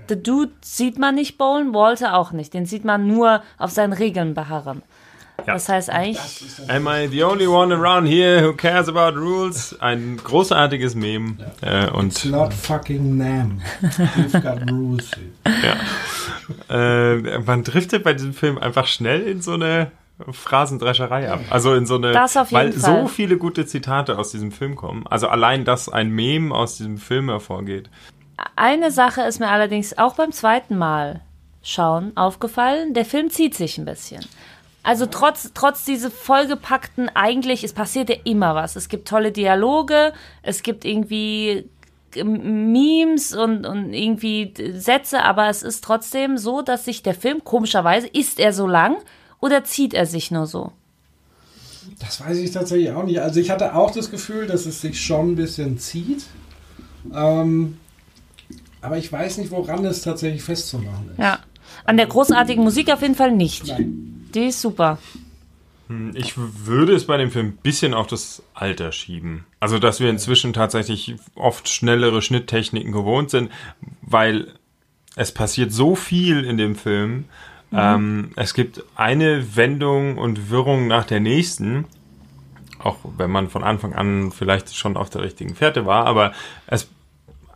Der 0.10 0.16
Dude 0.16 0.54
sieht 0.62 0.98
man 0.98 1.16
nicht 1.16 1.38
bowlen, 1.38 1.74
Walter 1.74 2.16
auch 2.18 2.32
nicht. 2.32 2.54
Den 2.54 2.66
sieht 2.66 2.86
man 2.86 3.06
nur 3.06 3.44
auf 3.58 3.72
seinen 3.72 3.94
Regeln 3.94 4.34
beharren. 4.34 4.82
Ja. 5.46 5.54
Das 5.54 5.70
heißt 5.70 5.90
eigentlich, 5.92 6.46
Am 6.68 6.88
I 6.88 7.08
the 7.08 7.24
only 7.24 7.46
one 7.46 7.76
around 7.76 8.08
here 8.08 8.44
who 8.48 8.54
cares 8.54 8.90
about 8.90 9.20
rules? 9.20 9.80
Ein 9.82 10.18
großartiges 10.24 10.96
Meme. 10.96 11.36
Äh, 11.62 11.90
und 11.92 12.26
Not 12.26 12.54
fucking 12.54 13.18
Nam. 13.18 13.62
You've 13.82 14.42
got 14.42 14.72
rules. 14.72 15.12
äh, 16.70 17.40
man 17.40 17.64
driftet 17.64 18.04
bei 18.04 18.14
diesem 18.14 18.34
Film 18.34 18.58
einfach 18.58 18.88
schnell 18.88 19.28
in 19.28 19.42
so 19.42 19.54
eine 19.54 19.92
Phrasendrescherei 20.32 21.32
ab. 21.32 21.42
Also 21.50 21.74
in 21.76 21.86
so 21.86 21.96
eine, 21.96 22.12
Das 22.12 22.36
auf 22.38 22.52
jeden 22.52 22.60
weil 22.62 22.74
Fall. 22.74 23.02
so 23.04 23.08
viele 23.08 23.38
gute 23.38 23.66
Zitate 23.66 24.18
aus 24.18 24.32
diesem 24.32 24.52
Film 24.52 24.76
kommen. 24.76 25.06
Also 25.08 25.28
allein, 25.28 25.64
dass 25.66 25.90
ein 25.90 26.10
Meme 26.10 26.54
aus 26.54 26.78
diesem 26.78 26.98
Film 26.98 27.30
hervorgeht. 27.30 27.90
eine 28.56 28.92
Sache 28.92 29.22
ist 29.22 29.40
mir 29.40 29.50
allerdings 29.50 29.98
auch 29.98 30.16
beim 30.16 30.32
zweiten 30.32 30.78
Mal 30.78 31.22
schauen 31.62 32.16
aufgefallen. 32.16 32.94
Der 32.94 33.06
Film 33.06 33.30
zieht 33.30 33.54
sich 33.54 33.78
ein 33.78 33.86
bisschen. 33.86 34.26
Also 34.84 35.06
trotz, 35.06 35.52
trotz 35.54 35.84
diese 35.84 36.10
vollgepackten, 36.10 37.10
eigentlich, 37.14 37.64
es 37.64 37.74
passiert 37.74 38.10
ja 38.10 38.16
immer 38.24 38.56
was. 38.56 38.76
Es 38.78 38.88
gibt 38.88 39.08
tolle 39.08 39.34
Dialoge, 39.34 40.14
es 40.44 40.64
gibt 40.64 40.86
irgendwie 40.86 41.70
Memes 42.24 43.36
und, 43.36 43.66
und 43.66 43.94
irgendwie 43.94 44.54
Sätze, 44.76 45.24
aber 45.24 45.50
es 45.50 45.62
ist 45.62 45.84
trotzdem 45.84 46.38
so, 46.38 46.62
dass 46.62 46.86
sich 46.86 47.04
der 47.04 47.16
Film, 47.16 47.44
komischerweise, 47.44 48.08
ist 48.08 48.40
er 48.40 48.54
so 48.54 48.66
lang 48.66 48.96
oder 49.40 49.64
zieht 49.64 49.94
er 49.94 50.06
sich 50.06 50.32
nur 50.32 50.48
so? 50.48 50.72
Das 52.00 52.22
weiß 52.22 52.38
ich 52.38 52.52
tatsächlich 52.52 52.92
auch 52.92 53.04
nicht. 53.04 53.20
Also 53.20 53.40
ich 53.40 53.50
hatte 53.50 53.76
auch 53.76 53.92
das 53.92 54.12
Gefühl, 54.12 54.48
dass 54.48 54.66
es 54.66 54.82
sich 54.82 55.02
schon 55.02 55.32
ein 55.32 55.36
bisschen 55.36 55.80
zieht. 55.80 56.26
Ähm, 57.14 57.78
aber 58.82 58.98
ich 58.98 59.12
weiß 59.12 59.38
nicht, 59.38 59.52
woran 59.52 59.86
es 59.86 60.02
tatsächlich 60.02 60.44
festzumachen 60.44 61.12
ist. 61.12 61.20
Ja. 61.20 61.40
An 61.86 61.98
der 61.98 62.08
großartigen 62.08 62.64
Musik 62.64 62.92
auf 62.92 63.02
jeden 63.02 63.16
Fall 63.16 63.32
nicht. 63.32 63.68
Nein. 63.68 64.30
Die 64.34 64.48
ist 64.48 64.62
super. 64.62 64.98
Ich 66.16 66.34
würde 66.38 66.94
es 66.94 67.06
bei 67.06 67.16
dem 67.16 67.32
Film 67.32 67.48
ein 67.48 67.58
bisschen 67.64 67.94
auf 67.94 68.08
das 68.08 68.44
Alter 68.54 68.92
schieben. 68.92 69.46
Also, 69.62 69.80
dass 69.80 70.02
wir 70.02 70.10
inzwischen 70.10 70.52
tatsächlich 70.52 71.16
oft 71.36 71.70
schnellere 71.70 72.22
Schnitttechniken 72.22 72.92
gewohnt 72.92 73.30
sind, 73.30 73.52
weil 74.02 74.54
es 75.16 75.32
passiert 75.32 75.72
so 75.72 75.96
viel 75.96 76.44
in 76.44 76.58
dem 76.58 76.76
Film. 76.76 77.26
Ähm, 77.74 78.32
es 78.36 78.54
gibt 78.54 78.84
eine 78.96 79.56
Wendung 79.56 80.18
und 80.18 80.50
Wirrung 80.50 80.88
nach 80.88 81.06
der 81.06 81.20
nächsten. 81.20 81.86
Auch 82.80 82.98
wenn 83.18 83.32
man 83.32 83.50
von 83.50 83.64
Anfang 83.64 83.94
an 83.94 84.32
vielleicht 84.32 84.76
schon 84.76 84.96
auf 84.98 85.10
der 85.10 85.22
richtigen 85.24 85.56
Fährte 85.56 85.86
war, 85.86 86.06
aber 86.06 86.32
es 86.68 86.90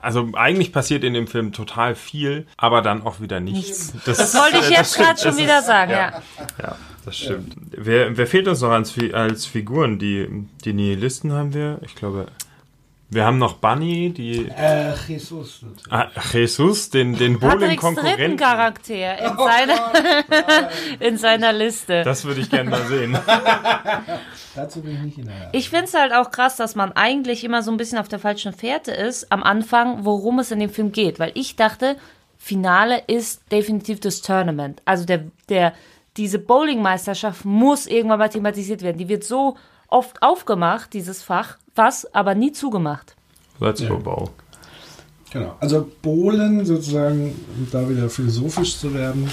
also 0.04 0.30
eigentlich 0.34 0.74
passiert 0.74 1.04
in 1.04 1.13
dem 1.13 1.28
Film 1.28 1.54
total 1.54 1.93
viel, 1.93 2.47
aber 2.58 2.82
dann 2.82 3.04
auch 3.04 3.21
wieder 3.21 3.39
nichts. 3.39 3.93
Das 4.04 4.34
wollte 4.34 4.58
ich 4.58 4.71
jetzt 4.71 4.97
gerade 4.97 5.19
schon 5.19 5.30
Das 5.30 5.38
wieder 5.38 5.60
ist- 5.60 5.67
sagen, 5.67 5.91
ja. 5.91 6.21
Ja, 6.60 6.76
das 7.06 7.17
stimmt. 7.19 7.56
Wer, 7.69 8.17
wer 8.17 8.26
fehlt 8.26 8.47
uns 8.47 8.62
noch 8.62 8.71
als, 8.71 8.95
als 9.13 9.45
Figuren? 9.45 10.00
Die, 10.00 10.28
die 10.65 10.74
Nihilisten 10.74 11.32
haben 11.34 11.54
wir. 11.54 11.78
Ich 11.86 11.93
glaube, 11.93 12.26
wir 13.12 13.26
haben 13.26 13.38
noch 13.38 13.54
Bunny, 13.58 14.13
die 14.13 14.47
Äh, 14.47 14.93
Jesus. 15.08 15.62
natürlich. 15.62 15.91
ah, 15.91 16.10
Jesus, 16.32 16.89
den, 16.89 17.17
den 17.17 17.39
Bowling-Konkurrenten. 17.39 18.38
Charakter 18.38 18.93
in, 19.19 19.38
seiner, 19.38 19.91
in 21.00 21.17
seiner 21.17 21.52
Liste. 21.54 22.04
Das 22.04 22.24
würde 22.24 22.39
ich 22.39 22.50
gerne 22.50 22.69
mal 22.69 22.86
sehen. 22.88 23.17
Dazu 24.56 24.82
bin 24.82 24.95
ich 24.95 25.02
nicht 25.02 25.17
in 25.17 25.26
der 25.26 25.38
Lage. 25.38 25.50
Ich 25.52 25.69
finde 25.69 25.86
es 25.86 25.93
halt 25.93 26.13
auch 26.13 26.32
krass, 26.32 26.56
dass 26.56 26.76
man 26.76 26.93
eigentlich 26.93 27.43
immer 27.43 27.62
so 27.63 27.71
ein 27.71 27.78
bisschen 27.78 27.97
auf 27.97 28.08
der 28.08 28.19
falschen 28.19 28.54
Fährte 28.54 28.91
ist 28.91 29.32
am 29.32 29.43
Anfang, 29.43 30.06
worum 30.06 30.39
es 30.39 30.52
in 30.52 30.60
dem 30.60 30.69
Film 30.69 30.91
geht. 30.93 31.19
Weil 31.19 31.32
ich 31.36 31.56
dachte, 31.58 31.97
Finale 32.38 33.04
ist 33.08 33.52
definitiv 33.52 34.00
das 34.00 34.21
Tournament. 34.21 34.82
Also 34.86 35.06
der, 35.06 35.26
der, 35.50 35.74
diese 36.17 36.39
Bowling-Meisterschaft 36.39 37.45
muss 37.45 37.88
irgendwann 37.88 38.19
mal 38.19 38.30
thematisiert 38.30 38.82
werden. 38.82 38.97
Die 38.97 39.10
wird 39.10 39.24
so 39.24 39.58
oft 39.91 40.21
aufgemacht, 40.23 40.93
dieses 40.93 41.21
Fach, 41.21 41.58
was 41.75 42.12
aber 42.13 42.34
nie 42.36 42.51
zugemacht. 42.51 43.15
Let's 43.60 43.88
go, 43.88 43.97
Bow. 43.97 44.30
Genau. 45.32 45.56
Also 45.60 45.89
Bohlen 46.01 46.65
sozusagen, 46.65 47.36
um 47.58 47.67
da 47.71 47.88
wieder 47.88 48.10
philosophisch 48.10 48.77
zu 48.77 48.93
werden, 48.93 49.30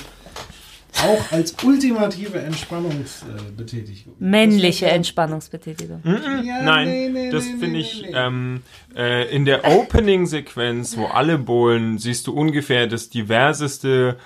auch 1.02 1.32
als 1.32 1.54
ultimative 1.64 2.38
Entspannungsbetätigung. 2.40 4.14
Männliche 4.18 4.86
Entspannungsbetätigung. 4.86 6.02
Ja, 6.04 6.62
Nein, 6.62 6.88
nee, 6.88 7.08
nee, 7.08 7.30
das 7.30 7.44
nee, 7.44 7.50
finde 7.52 7.66
nee, 7.68 7.80
ich 7.80 8.02
nee. 8.02 8.12
Ähm, 8.14 8.62
äh, 8.96 9.28
in 9.34 9.44
der 9.44 9.64
Opening-Sequenz, 9.64 10.96
wo 10.96 11.06
alle 11.06 11.38
bowlen, 11.38 11.98
siehst 11.98 12.26
du 12.26 12.32
ungefähr 12.32 12.86
das 12.86 13.10
diverseste 13.10 14.16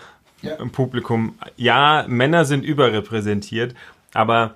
Ja. 0.43 0.55
im 0.57 0.71
Publikum. 0.71 1.35
Ja, 1.57 2.05
Männer 2.09 2.45
sind 2.45 2.65
überrepräsentiert, 2.65 3.75
aber 4.13 4.55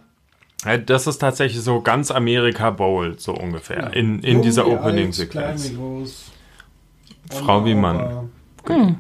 das 0.87 1.07
ist 1.07 1.19
tatsächlich 1.19 1.63
so 1.63 1.81
ganz 1.81 2.11
Amerika 2.11 2.71
bowlt, 2.71 3.21
so 3.21 3.35
ungefähr, 3.35 3.93
in, 3.95 4.21
in 4.21 4.35
Jung 4.35 4.43
dieser 4.43 4.67
Opening-Sequenz. 4.67 5.63
Klein 5.63 5.73
wie 5.73 5.77
groß. 5.77 6.25
Frau 7.31 7.65
wie 7.65 7.75
Mann. 7.75 8.31
Opa. 8.63 8.97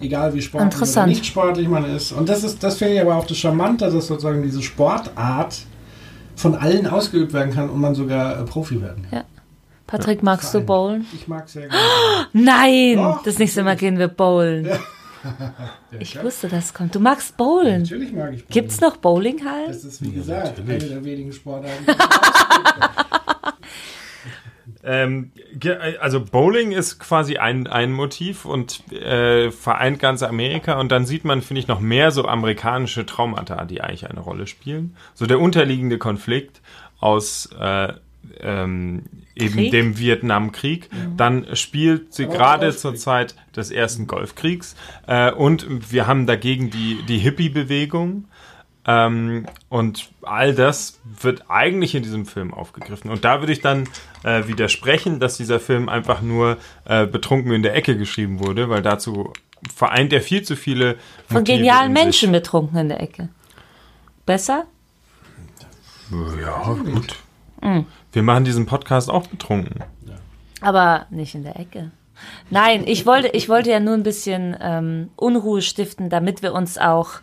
Egal 0.00 0.32
wie 0.34 0.42
sportlich 0.42 0.90
oder 0.90 1.06
nicht 1.06 1.26
sportlich 1.26 1.68
man 1.68 1.84
ist. 1.84 2.12
Und 2.12 2.28
das 2.28 2.44
ist, 2.44 2.62
das 2.62 2.76
finde 2.76 2.94
ich 2.94 3.00
aber 3.00 3.16
auch 3.16 3.26
das 3.26 3.36
Charmante, 3.36 3.90
dass 3.90 4.06
sozusagen 4.06 4.42
diese 4.42 4.62
Sportart 4.62 5.58
von 6.36 6.54
allen 6.54 6.86
ausgeübt 6.86 7.32
werden 7.32 7.52
kann 7.52 7.68
und 7.68 7.80
man 7.80 7.94
sogar 7.96 8.38
äh, 8.38 8.44
Profi 8.44 8.80
werden 8.80 9.02
kann. 9.10 9.18
Ja. 9.18 9.24
Patrick, 9.88 10.22
magst 10.22 10.54
du 10.54 10.60
bowlen? 10.60 11.06
Ich 11.14 11.26
mag 11.26 11.48
sehr 11.48 11.66
gerne. 11.68 11.82
Nein! 12.32 12.96
Doch, 12.96 13.22
das 13.22 13.38
nächste 13.38 13.64
Mal 13.64 13.74
gehen 13.74 13.98
wir 13.98 14.08
bowlen. 14.08 14.68
Ich 15.98 16.22
wusste, 16.22 16.48
das 16.48 16.74
kommt. 16.74 16.94
Du 16.94 17.00
magst 17.00 17.36
bowlen. 17.36 17.82
Natürlich 17.82 18.12
mag 18.12 18.32
ich 18.32 18.44
Bowling. 18.44 18.50
Gibt's 18.50 18.80
noch 18.80 18.98
Bowlinghallen? 18.98 19.68
Das 19.68 19.84
ist, 19.84 20.02
wie 20.02 20.12
gesagt, 20.12 20.60
eine 20.60 20.78
der 20.78 21.04
wenigen 21.04 21.32
Sportarten. 21.32 21.86
Ähm, 24.84 25.32
also 26.00 26.24
Bowling 26.24 26.72
ist 26.72 26.98
quasi 26.98 27.36
ein, 27.36 27.66
ein 27.66 27.92
Motiv 27.92 28.46
und 28.46 28.90
äh, 28.92 29.50
vereint 29.50 29.98
ganz 29.98 30.22
Amerika 30.22 30.80
und 30.80 30.90
dann 30.90 31.04
sieht 31.04 31.24
man, 31.24 31.42
finde 31.42 31.60
ich, 31.60 31.68
noch 31.68 31.80
mehr 31.80 32.10
so 32.10 32.24
amerikanische 32.26 33.04
Traumata, 33.04 33.66
die 33.66 33.82
eigentlich 33.82 34.08
eine 34.08 34.20
Rolle 34.20 34.46
spielen. 34.46 34.96
So 35.14 35.26
der 35.26 35.40
unterliegende 35.40 35.98
Konflikt 35.98 36.62
aus 37.00 37.50
äh, 37.58 37.92
ähm, 38.40 39.04
eben 39.34 39.54
Krieg? 39.54 39.70
dem 39.70 39.98
Vietnamkrieg. 39.98 40.90
Dann 41.16 41.46
spielt 41.54 42.14
sie 42.14 42.24
Aber 42.24 42.36
gerade 42.36 42.76
zur 42.76 42.94
Zeit 42.96 43.34
des 43.54 43.70
ersten 43.70 44.06
Golfkriegs 44.06 44.76
äh, 45.06 45.32
und 45.32 45.92
wir 45.92 46.06
haben 46.06 46.26
dagegen 46.26 46.70
die, 46.70 47.02
die 47.08 47.18
Hippie-Bewegung. 47.18 48.24
Ähm, 48.86 49.46
und 49.68 50.10
all 50.22 50.54
das 50.54 50.98
wird 51.04 51.50
eigentlich 51.50 51.94
in 51.94 52.02
diesem 52.02 52.24
Film 52.24 52.54
aufgegriffen. 52.54 53.10
Und 53.10 53.22
da 53.24 53.40
würde 53.40 53.52
ich 53.52 53.60
dann 53.60 53.84
äh, 54.24 54.46
widersprechen, 54.46 55.20
dass 55.20 55.36
dieser 55.36 55.60
Film 55.60 55.90
einfach 55.90 56.22
nur 56.22 56.56
äh, 56.86 57.06
betrunken 57.06 57.52
in 57.52 57.62
der 57.62 57.74
Ecke 57.74 57.98
geschrieben 57.98 58.40
wurde, 58.40 58.70
weil 58.70 58.80
dazu 58.80 59.34
vereint 59.74 60.12
er 60.12 60.22
viel 60.22 60.42
zu 60.42 60.56
viele 60.56 60.96
Von 61.26 61.38
Motive 61.38 61.58
genialen 61.58 61.90
in 61.90 61.96
sich. 61.96 62.04
Menschen 62.04 62.32
betrunken 62.32 62.78
in 62.78 62.88
der 62.88 63.02
Ecke. 63.02 63.28
Besser? 64.24 64.64
Ja, 66.10 66.72
gut. 66.72 67.16
Wir 68.12 68.22
machen 68.22 68.44
diesen 68.44 68.66
Podcast 68.66 69.10
auch 69.10 69.26
betrunken. 69.26 69.84
Aber 70.60 71.06
nicht 71.10 71.34
in 71.34 71.44
der 71.44 71.58
Ecke. 71.58 71.90
Nein, 72.50 72.84
ich 72.86 73.06
wollte, 73.06 73.28
ich 73.28 73.48
wollte 73.48 73.70
ja 73.70 73.80
nur 73.80 73.94
ein 73.94 74.02
bisschen 74.02 74.56
ähm, 74.60 75.10
Unruhe 75.16 75.62
stiften, 75.62 76.10
damit 76.10 76.42
wir 76.42 76.52
uns 76.52 76.78
auch, 76.78 77.20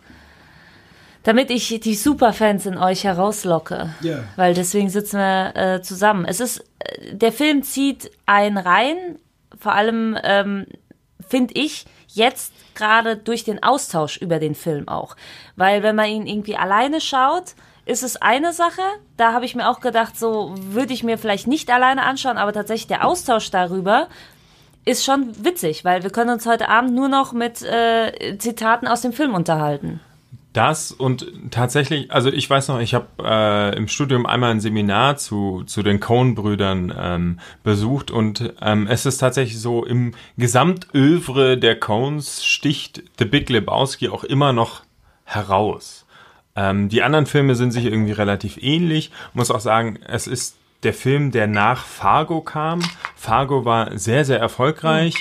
damit 1.22 1.50
ich 1.50 1.80
die 1.80 1.94
Superfans 1.94 2.64
in 2.66 2.78
euch 2.78 3.04
herauslocke. 3.04 3.94
Ja. 4.00 4.20
Weil 4.36 4.54
deswegen 4.54 4.88
sitzen 4.88 5.18
wir 5.18 5.56
äh, 5.56 5.82
zusammen. 5.82 6.24
Es 6.24 6.40
ist, 6.40 6.64
äh, 6.78 7.14
der 7.14 7.32
Film 7.32 7.62
zieht 7.62 8.10
einen 8.24 8.56
rein, 8.56 8.96
vor 9.58 9.74
allem 9.74 10.16
ähm, 10.22 10.66
finde 11.28 11.54
ich 11.54 11.84
jetzt 12.08 12.54
gerade 12.74 13.16
durch 13.16 13.44
den 13.44 13.62
Austausch 13.62 14.16
über 14.16 14.38
den 14.38 14.54
Film 14.54 14.88
auch. 14.88 15.16
Weil 15.56 15.82
wenn 15.82 15.96
man 15.96 16.08
ihn 16.08 16.26
irgendwie 16.26 16.56
alleine 16.56 17.00
schaut, 17.00 17.54
ist 17.86 18.02
es 18.02 18.16
eine 18.16 18.52
Sache. 18.52 18.82
Da 19.16 19.32
habe 19.32 19.46
ich 19.46 19.54
mir 19.54 19.70
auch 19.70 19.80
gedacht, 19.80 20.18
so 20.18 20.54
würde 20.56 20.92
ich 20.92 21.02
mir 21.02 21.16
vielleicht 21.16 21.46
nicht 21.46 21.70
alleine 21.70 22.02
anschauen, 22.02 22.36
aber 22.36 22.52
tatsächlich 22.52 22.88
der 22.88 23.06
Austausch 23.06 23.50
darüber 23.50 24.08
ist 24.84 25.04
schon 25.04 25.32
witzig, 25.44 25.84
weil 25.84 26.02
wir 26.02 26.10
können 26.10 26.30
uns 26.30 26.46
heute 26.46 26.68
Abend 26.68 26.94
nur 26.94 27.08
noch 27.08 27.32
mit 27.32 27.62
äh, 27.62 28.36
Zitaten 28.38 28.86
aus 28.86 29.00
dem 29.00 29.12
Film 29.12 29.34
unterhalten. 29.34 30.00
Das 30.52 30.90
und 30.90 31.50
tatsächlich, 31.50 32.10
also 32.10 32.30
ich 32.30 32.48
weiß 32.48 32.68
noch, 32.68 32.80
ich 32.80 32.94
habe 32.94 33.06
äh, 33.22 33.76
im 33.76 33.88
Studium 33.88 34.24
einmal 34.24 34.52
ein 34.52 34.60
Seminar 34.60 35.18
zu, 35.18 35.64
zu 35.66 35.82
den 35.82 36.00
Coen-Brüdern 36.00 36.94
ähm, 36.98 37.40
besucht 37.62 38.10
und 38.10 38.54
ähm, 38.62 38.86
es 38.88 39.04
ist 39.04 39.18
tatsächlich 39.18 39.60
so, 39.60 39.84
im 39.84 40.14
Gesamtövre 40.38 41.58
der 41.58 41.78
Coens 41.78 42.42
sticht 42.42 43.02
The 43.18 43.26
Big 43.26 43.50
Lebowski 43.50 44.08
auch 44.08 44.24
immer 44.24 44.54
noch 44.54 44.82
heraus. 45.24 46.05
Ähm, 46.56 46.88
die 46.88 47.02
anderen 47.02 47.26
Filme 47.26 47.54
sind 47.54 47.70
sich 47.70 47.84
irgendwie 47.84 48.12
relativ 48.12 48.58
ähnlich. 48.60 49.12
Muss 49.34 49.50
auch 49.50 49.60
sagen, 49.60 49.98
es 50.06 50.26
ist 50.26 50.56
der 50.82 50.94
Film, 50.94 51.30
der 51.30 51.46
nach 51.46 51.84
Fargo 51.84 52.40
kam. 52.40 52.82
Fargo 53.14 53.64
war 53.64 53.96
sehr, 53.98 54.24
sehr 54.24 54.38
erfolgreich. 54.38 55.14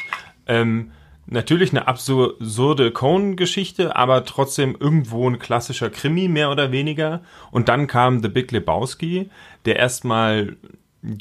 Ähm, 0.48 0.92
natürlich 1.28 1.72
eine 1.72 1.88
absurde 1.88 2.92
Coen-Geschichte, 2.92 3.96
aber 3.96 4.26
trotzdem 4.26 4.76
irgendwo 4.80 5.30
ein 5.30 5.40
klassischer 5.40 5.90
Krimi, 5.90 6.28
mehr 6.28 6.52
oder 6.52 6.72
weniger. 6.72 7.22
Und 7.52 7.68
dann 7.68 7.88
kam 7.88 8.22
The 8.22 8.30
Big 8.30 8.52
Lebowski, 8.52 9.30
der 9.66 9.78
erstmal 9.78 10.56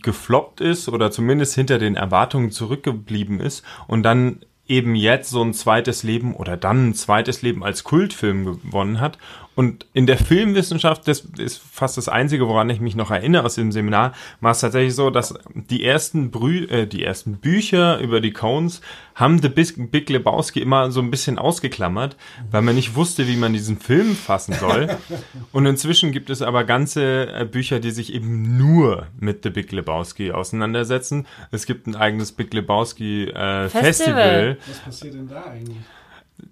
gefloppt 0.03 0.61
ist 0.61 0.89
oder 0.89 1.11
zumindest 1.11 1.55
hinter 1.55 1.79
den 1.79 1.97
Erwartungen 1.97 2.51
zurückgeblieben 2.51 3.41
ist 3.41 3.65
und 3.87 4.03
dann 4.03 4.41
eben 4.67 4.95
jetzt 4.95 5.31
so 5.31 5.43
ein 5.43 5.55
zweites 5.55 6.03
Leben 6.03 6.35
oder 6.35 6.57
dann 6.57 6.91
ein 6.91 6.95
zweites 6.95 7.43
Leben 7.43 7.63
als 7.63 7.85
Kultfilm 7.85 8.45
gewonnen 8.45 9.01
hat. 9.01 9.19
Und 9.57 9.87
in 9.93 10.07
der 10.07 10.19
Filmwissenschaft, 10.19 11.07
das 11.07 11.21
ist 11.39 11.59
fast 11.59 11.97
das 11.97 12.09
Einzige, 12.09 12.49
woran 12.49 12.71
ich 12.71 12.81
mich 12.81 12.97
noch 12.97 13.13
erinnere 13.13 13.45
aus 13.45 13.55
dem 13.55 13.71
Seminar, 13.71 14.13
war 14.41 14.51
es 14.51 14.61
tatsächlich 14.61 14.95
so, 14.95 15.11
dass 15.11 15.35
die 15.55 15.85
ersten, 15.85 16.33
Brü 16.33 16.65
äh, 16.65 16.87
die 16.87 17.05
ersten 17.05 17.37
Bücher 17.37 17.99
über 18.01 18.21
die 18.21 18.33
Cones 18.33 18.81
haben 19.15 19.41
The 19.41 19.49
Big, 19.49 19.93
Big 19.93 20.11
Lebowski 20.11 20.61
immer 20.61 20.91
so 20.91 21.01
ein 21.01 21.11
bisschen 21.11 21.39
ausgeklammert, 21.39 22.17
weil 22.51 22.63
man 22.63 22.75
nicht 22.75 22.97
wusste, 22.97 23.29
wie 23.29 23.37
man 23.37 23.53
diesen 23.53 23.79
Film 23.79 24.17
fassen 24.17 24.55
soll. 24.55 24.89
Und 25.53 25.67
inzwischen 25.67 26.11
gibt 26.11 26.31
es 26.31 26.43
aber 26.43 26.65
ganze 26.65 27.33
äh, 27.33 27.45
Bücher, 27.45 27.79
die 27.79 27.93
sich 27.93 28.13
eben 28.13 28.57
nur 28.57 29.07
mit 29.21 29.45
The 29.45 29.51
Big 29.51 29.71
Lebowski 29.71 30.33
auseinandersetzen. 30.33 31.29
Es 31.53 31.65
gibt 31.67 31.87
ein 31.87 31.95
eigenes 31.95 32.33
Big 32.33 32.53
Lebowski 32.53 33.27
äh, 33.27 33.69
Festival. 33.69 33.85
Festival. 33.85 34.54
Was 34.67 34.79
passiert 34.81 35.15
denn 35.15 35.29
da 35.29 35.45
eigentlich? 35.45 35.79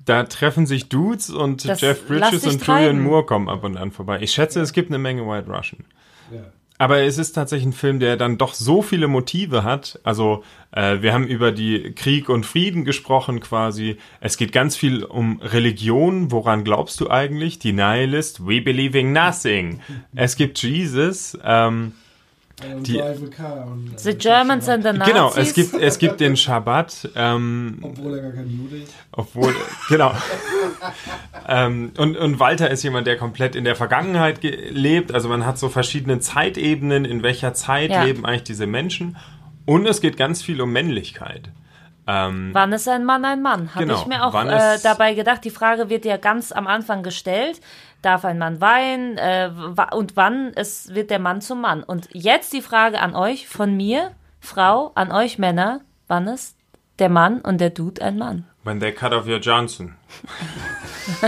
Da 0.04 0.24
treffen 0.24 0.66
sich 0.66 0.88
Dudes 0.88 1.30
und 1.30 1.68
Das 1.68 1.80
Jeff 1.80 2.06
Bridges 2.06 2.44
und 2.44 2.52
Julian 2.52 2.58
treiben. 2.60 3.02
Moore 3.02 3.26
kommen 3.26 3.48
ab 3.48 3.64
und 3.64 3.76
an 3.76 3.90
vorbei. 3.90 4.20
Ich 4.20 4.32
schätze, 4.32 4.60
es 4.60 4.72
gibt 4.72 4.90
eine 4.90 4.98
Menge 4.98 5.26
White 5.26 5.50
Russian. 5.50 5.84
Ja. 6.32 6.44
Aber 6.78 7.02
es 7.02 7.16
ist 7.16 7.32
tatsächlich 7.32 7.66
ein 7.66 7.72
Film, 7.72 8.00
der 8.00 8.16
dann 8.16 8.38
doch 8.38 8.54
so 8.54 8.82
viele 8.82 9.06
Motive 9.06 9.62
hat. 9.62 10.00
Also 10.02 10.42
äh, 10.72 11.00
wir 11.00 11.12
haben 11.12 11.28
über 11.28 11.52
die 11.52 11.92
Krieg 11.92 12.28
und 12.28 12.44
Frieden 12.44 12.84
gesprochen 12.84 13.38
quasi. 13.38 13.98
Es 14.20 14.36
geht 14.36 14.50
ganz 14.50 14.74
viel 14.74 15.04
um 15.04 15.40
Religion. 15.40 16.32
Woran 16.32 16.64
glaubst 16.64 17.00
du 17.00 17.08
eigentlich? 17.08 17.60
Die 17.60 17.72
Nihilist, 17.72 18.44
we 18.46 18.60
believing 18.60 19.12
nothing. 19.12 19.80
Es 20.14 20.34
gibt 20.34 20.60
Jesus. 20.60 21.38
Ähm, 21.44 21.92
Die- 22.80 23.00
und, 23.00 23.98
The 24.00 24.10
äh, 24.10 24.14
Germans 24.14 24.68
and 24.68 24.82
the 24.84 24.92
Nazis. 24.92 25.12
genau, 25.12 25.32
es 25.34 25.54
gibt, 25.54 25.74
es 25.74 25.98
gibt 25.98 26.20
den 26.20 26.36
Schabbat. 26.36 27.10
Ähm, 27.14 27.78
Obwohl 27.82 28.16
er 28.16 28.22
gar 28.22 28.32
kein 28.32 28.50
Jude 28.50 28.76
ist. 28.82 28.94
Obwohl, 29.12 29.54
genau. 29.88 30.12
ähm, 31.48 31.92
und, 31.98 32.16
und 32.16 32.38
Walter 32.40 32.70
ist 32.70 32.82
jemand, 32.82 33.06
der 33.06 33.16
komplett 33.16 33.56
in 33.56 33.64
der 33.64 33.76
Vergangenheit 33.76 34.40
ge- 34.40 34.70
lebt. 34.70 35.12
Also 35.12 35.28
man 35.28 35.44
hat 35.46 35.58
so 35.58 35.68
verschiedene 35.68 36.20
Zeitebenen, 36.20 37.04
in 37.04 37.22
welcher 37.22 37.54
Zeit 37.54 37.90
Ja. 37.90 38.04
leben 38.04 38.24
eigentlich 38.24 38.44
diese 38.44 38.66
Menschen. 38.66 39.16
Und 39.64 39.86
es 39.86 40.00
geht 40.00 40.16
ganz 40.16 40.42
viel 40.42 40.60
um 40.60 40.72
Männlichkeit. 40.72 41.50
Ähm, 42.06 42.50
Wann 42.52 42.72
ist 42.72 42.88
ein 42.88 43.04
Mann 43.04 43.24
ein 43.24 43.42
Mann? 43.42 43.74
Habe 43.74 43.86
Genau. 43.86 44.00
ich 44.00 44.06
mir 44.06 44.24
auch 44.26 44.34
äh, 44.44 44.78
dabei 44.82 45.14
gedacht. 45.14 45.44
Die 45.44 45.50
Frage 45.50 45.88
wird 45.88 46.04
ja 46.04 46.16
ganz 46.16 46.50
am 46.50 46.66
Anfang 46.66 47.02
gestellt. 47.04 47.60
Darf 48.02 48.24
ein 48.24 48.38
Mann 48.38 48.60
weinen? 48.60 49.16
Äh, 49.16 49.50
und 49.92 50.16
wann 50.16 50.48
ist, 50.54 50.94
wird 50.94 51.10
der 51.10 51.18
Mann 51.18 51.40
zum 51.40 51.60
Mann? 51.60 51.82
Und 51.82 52.08
jetzt 52.12 52.52
die 52.52 52.62
Frage 52.62 53.00
an 53.00 53.14
euch, 53.14 53.48
von 53.48 53.76
mir, 53.76 54.12
Frau, 54.40 54.92
an 54.94 55.12
euch 55.12 55.38
Männer. 55.38 55.80
Wann 56.08 56.26
ist 56.26 56.56
der 56.98 57.08
Mann 57.08 57.40
und 57.40 57.60
der 57.60 57.70
Dude 57.70 58.02
ein 58.02 58.18
Mann? 58.18 58.44
when 58.64 58.80
they 58.80 58.92
cut 58.92 59.12
off 59.12 59.26
your 59.26 59.38
Johnson. 59.38 59.94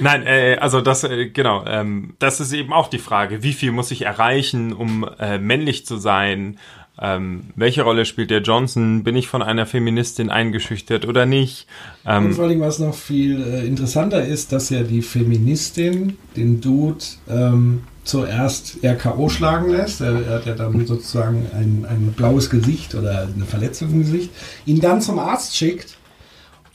Nein, 0.00 0.26
äh, 0.26 0.56
also 0.60 0.80
das, 0.80 1.04
äh, 1.04 1.28
genau, 1.28 1.64
ähm, 1.66 2.14
das 2.18 2.40
ist 2.40 2.52
eben 2.52 2.72
auch 2.72 2.88
die 2.88 2.98
Frage, 2.98 3.42
wie 3.42 3.52
viel 3.52 3.70
muss 3.72 3.90
ich 3.90 4.02
erreichen, 4.02 4.72
um 4.72 5.08
äh, 5.18 5.38
männlich 5.38 5.86
zu 5.86 5.96
sein? 5.96 6.58
Ähm, 7.00 7.44
welche 7.54 7.82
Rolle 7.82 8.04
spielt 8.04 8.30
der 8.30 8.42
Johnson? 8.42 9.04
Bin 9.04 9.16
ich 9.16 9.28
von 9.28 9.42
einer 9.42 9.66
Feministin 9.66 10.30
eingeschüchtert 10.30 11.06
oder 11.06 11.26
nicht? 11.26 11.66
Ähm, 12.04 12.26
Und 12.26 12.34
vor 12.34 12.44
allem, 12.44 12.60
was 12.60 12.78
noch 12.78 12.94
viel 12.94 13.40
äh, 13.42 13.66
interessanter 13.66 14.24
ist, 14.24 14.52
dass 14.52 14.70
ja 14.70 14.82
die 14.82 15.02
Feministin 15.02 16.18
den 16.36 16.60
Dude 16.60 17.04
ähm, 17.28 17.82
zuerst 18.04 18.82
eher 18.82 18.96
K.O. 18.96 19.28
schlagen 19.28 19.70
lässt. 19.70 20.00
Er, 20.00 20.22
er 20.26 20.34
hat 20.36 20.46
ja 20.46 20.54
dann 20.54 20.86
sozusagen 20.86 21.46
ein, 21.52 21.86
ein 21.88 22.14
blaues 22.16 22.50
Gesicht 22.50 22.94
oder 22.94 23.28
eine 23.34 23.44
Verletzung 23.44 23.90
im 23.92 24.00
Gesicht. 24.00 24.30
Ihn 24.66 24.80
dann 24.80 25.00
zum 25.00 25.18
Arzt 25.18 25.56
schickt, 25.56 25.98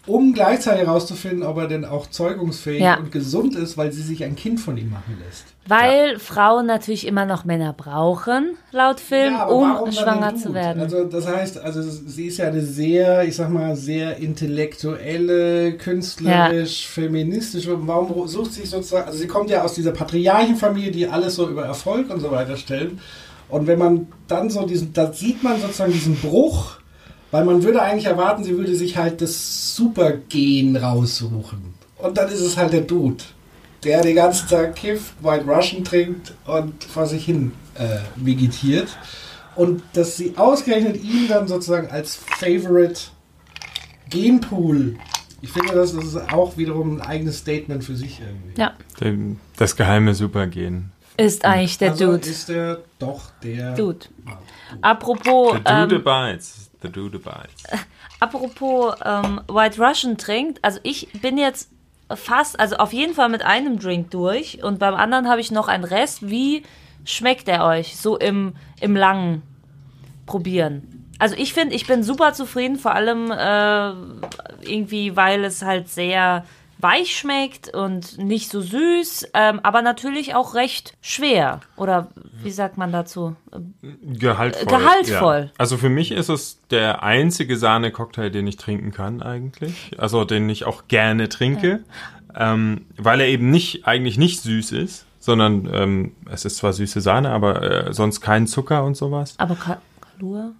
um 0.06 0.34
gleichzeitig 0.34 0.86
herauszufinden, 0.86 1.44
ob 1.44 1.58
er 1.58 1.68
denn 1.68 1.86
auch 1.86 2.08
zeugungsfähig 2.08 2.82
Ja. 2.82 2.98
und 2.98 3.12
gesund 3.12 3.56
ist, 3.56 3.78
weil 3.78 3.92
sie 3.94 4.02
sich 4.02 4.24
ein 4.24 4.36
Kind 4.36 4.60
von 4.60 4.78
ihm 4.78 4.89
machen 4.89 5.18
lässt. 5.26 5.46
Weil 5.66 6.20
Frauen 6.20 6.66
natürlich 6.66 7.08
immer 7.08 7.26
noch 7.26 7.46
Männer 7.46 7.72
brauchen, 7.72 8.58
laut 8.74 9.00
Film, 9.00 9.34
Ja, 9.34 9.46
um 9.46 9.89
schwanger 9.94 10.36
zu 10.36 10.54
werden. 10.54 10.82
Also 10.82 11.06
das 11.06 11.26
heißt, 11.26 11.58
also 11.58 11.82
sie 11.82 12.26
ist 12.26 12.38
ja 12.38 12.48
eine 12.48 12.62
sehr, 12.62 13.24
ich 13.24 13.38
sag 13.38 13.50
mal, 13.50 13.78
sehr 13.78 14.18
intellektuelle, 14.18 15.78
künstlerisch, 15.78 16.86
feministisch. 16.88 17.68
Warum 17.70 18.28
sucht 18.28 18.54
sie 18.54 18.62
sich 18.62 18.70
sozusagen, 18.70 19.08
also 19.08 19.18
sie 19.20 19.28
kommt 19.28 19.50
ja 19.50 19.63
aus 19.63 19.74
dieser 19.74 19.92
Patriarchenfamilie, 19.92 20.92
die 20.92 21.08
alles 21.08 21.36
so 21.36 21.48
über 21.50 21.63
Erfolg 21.63 22.10
und 22.10 22.20
so 22.20 22.30
weiter 22.30 22.58
stellen. 22.58 23.00
Und 23.48 23.68
wenn 23.68 23.80
man 23.80 24.08
dann 24.28 24.50
so 24.50 24.66
diesen, 24.66 24.92
da 24.94 25.13
sieht 25.13 25.44
man 25.44 25.62
sozusagen 25.62 25.94
diesen 25.94 26.16
Bruch, 26.16 26.78
weil 27.34 27.46
man 27.46 27.63
würde 27.63 27.82
eigentlich 27.82 28.06
erwarten, 28.06 28.43
sie 28.43 28.56
würde 28.56 28.76
sich 28.76 28.96
halt 28.96 29.19
das 29.19 29.76
Supergen 29.76 30.78
raussuchen. 30.78 31.74
Und 31.98 32.15
dann 32.15 32.30
ist 32.30 32.41
es 32.41 32.58
halt 32.58 32.74
der 32.74 32.82
Dude, 32.82 33.24
der 33.84 34.04
den 34.04 34.15
ganzen 34.15 34.48
Tag 34.50 34.76
kifft, 34.76 35.15
White 35.24 35.46
Russian 35.46 35.84
trinkt 35.84 36.36
und 36.46 36.84
vor 36.84 37.08
sich 37.08 37.26
hin 37.26 37.52
äh, 37.74 37.98
vegetiert. 38.17 38.88
Und 39.56 39.82
dass 39.93 40.15
sie 40.15 40.34
ausgerechnet 40.38 41.04
ihn 41.04 41.28
dann 41.28 41.48
sozusagen 41.48 41.89
als 41.89 42.15
Favorite 42.15 43.02
Genpool, 44.12 44.98
ich 45.41 45.50
finde, 45.50 45.74
das 45.74 45.91
ist 45.91 46.15
auch 46.32 46.56
wiederum 46.56 46.98
ein 46.98 47.02
eigenes 47.02 47.39
Statement 47.39 47.84
für 47.84 47.96
sich 47.96 48.22
irgendwie. 48.22 48.62
ja, 48.62 48.76
das 49.58 49.76
geheime 49.76 50.13
Supergehen. 50.13 50.91
ist 51.17 51.43
eigentlich 51.43 51.80
der 51.80 51.93
also 51.93 52.12
Dude. 52.12 52.30
ist 52.30 52.50
er 52.52 52.84
doch 53.00 53.32
der 53.41 53.74
Dude. 53.74 54.06
Apropos, 54.82 55.54
The 55.54 55.88
Dude 55.88 55.96
ähm, 55.96 56.08
abides. 56.08 56.69
The 56.84 56.89
Dude 56.89 57.17
abides. 57.17 57.63
apropos 58.19 58.96
ähm, 59.04 59.41
White 59.48 59.82
Russian 59.82 60.17
trinkt, 60.17 60.63
also 60.63 60.80
ich 60.84 61.08
bin 61.22 61.38
jetzt 61.38 61.72
fast, 62.13 62.60
also 62.60 62.76
auf 62.76 62.93
jeden 62.93 63.15
Fall 63.15 63.30
mit 63.30 63.43
einem 63.43 63.80
Drink 63.80 64.12
durch 64.12 64.63
und 64.63 64.78
beim 64.78 64.93
anderen 64.93 65.28
habe 65.28 65.41
ich 65.41 65.52
noch 65.52 65.67
einen 65.67 65.84
Rest. 65.84 66.30
Wie 66.30 66.63
schmeckt 67.06 67.48
der 67.48 67.65
euch 67.65 67.98
so 67.98 68.17
im, 68.17 68.54
im 68.80 68.96
langen 68.96 69.41
Probieren? 70.26 71.10
Also 71.19 71.36
ich 71.38 71.54
finde, 71.54 71.76
ich 71.76 71.88
bin 71.88 72.04
super 72.04 72.34
zufrieden, 72.34 72.78
vor 72.78 72.93
allem 72.93 73.32
äh, 73.32 74.69
irgendwie, 74.69 75.15
weil 75.15 75.43
es 75.46 75.62
halt 75.62 75.89
sehr 75.89 76.46
weich 76.84 77.17
schmeckt 77.17 77.74
und 77.74 78.17
nicht 78.17 78.52
so 78.52 78.62
süß, 78.62 79.30
ähm, 79.34 79.60
aber 79.63 79.82
natürlich 79.82 80.36
auch 80.36 80.54
recht 80.54 80.96
schwer. 81.02 81.62
Oder 81.78 82.10
wie 82.43 82.52
sagt 82.52 82.78
man 82.78 82.91
dazu? 82.91 83.36
Gehaltvoll. 84.04 84.65
Gehaltvoll. 84.65 85.39
Ja. 85.46 85.52
Also 85.58 85.78
für 85.78 85.89
mich 85.89 86.12
ist 86.12 86.30
es 86.30 86.60
der 86.69 87.02
einzige 87.02 87.58
Sahne-Cocktail, 87.58 88.30
den 88.30 88.46
ich 88.46 88.58
trinken 88.58 88.91
kann 88.91 89.22
eigentlich. 89.22 89.91
Also 89.98 90.26
den 90.26 90.50
ich 90.50 90.65
auch 90.65 90.88
gerne 90.88 91.30
trinke. 91.30 91.84
Ähm, 92.36 92.86
weil 92.98 93.22
er 93.22 93.28
eben 93.28 93.50
nicht, 93.52 93.88
eigentlich 93.88 94.17
nicht 94.17 94.41
süß 94.41 94.72
ist, 94.74 95.06
sondern 95.19 95.69
ähm, 95.72 96.12
es 96.30 96.46
ist 96.46 96.58
zwar 96.58 96.74
süße 96.74 97.00
Sahne, 97.00 97.30
aber 97.30 97.62
äh, 97.62 97.93
sonst 97.93 98.22
kein 98.22 98.48
Zucker 98.48 98.84
und 98.84 98.98
sowas. 98.98 99.36
Aber 99.38 99.56
Ka 99.56 99.80
Kalur? 100.02 100.54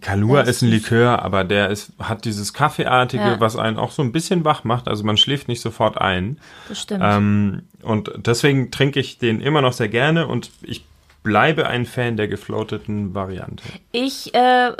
Kalua 0.00 0.42
ist 0.42 0.62
ein 0.62 0.68
Likör, 0.68 1.22
aber 1.22 1.44
der 1.44 1.70
ist, 1.70 1.92
hat 1.98 2.24
dieses 2.24 2.52
Kaffeeartige, 2.52 3.22
Ja. 3.22 3.40
was 3.40 3.56
einen 3.56 3.78
auch 3.78 3.90
so 3.90 4.02
ein 4.02 4.12
bisschen 4.12 4.44
wach 4.44 4.64
macht. 4.64 4.88
Also 4.88 5.04
man 5.04 5.16
schläft 5.16 5.48
nicht 5.48 5.60
sofort 5.60 5.98
ein. 6.00 6.38
Das 6.68 6.80
stimmt. 6.82 7.02
Ähm, 7.04 7.62
und 7.82 8.10
deswegen 8.16 8.70
trinke 8.70 9.00
ich 9.00 9.18
den 9.18 9.40
immer 9.40 9.62
noch 9.62 9.72
sehr 9.72 9.88
gerne 9.88 10.26
und 10.26 10.50
ich 10.62 10.84
bleibe 11.22 11.66
ein 11.66 11.86
Fan 11.86 12.16
der 12.16 12.28
gefloateten 12.28 13.14
Variante. 13.14 13.64
Ich 13.92 14.34
äh, 14.34 14.70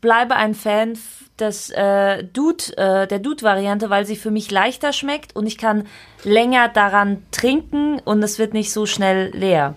bleibe 0.00 0.36
ein 0.36 0.54
Fan 0.54 0.98
des 1.38 1.70
äh, 1.70 2.22
Dude, 2.24 2.76
äh, 2.76 3.06
der 3.08 3.18
Dude-Variante, 3.18 3.90
weil 3.90 4.06
sie 4.06 4.16
für 4.16 4.30
mich 4.30 4.50
leichter 4.50 4.92
schmeckt 4.92 5.34
und 5.34 5.46
ich 5.46 5.58
kann 5.58 5.84
länger 6.22 6.68
daran 6.68 7.22
trinken 7.32 7.98
und 8.04 8.22
es 8.22 8.38
wird 8.38 8.54
nicht 8.54 8.72
so 8.72 8.86
schnell 8.86 9.30
leer. 9.36 9.76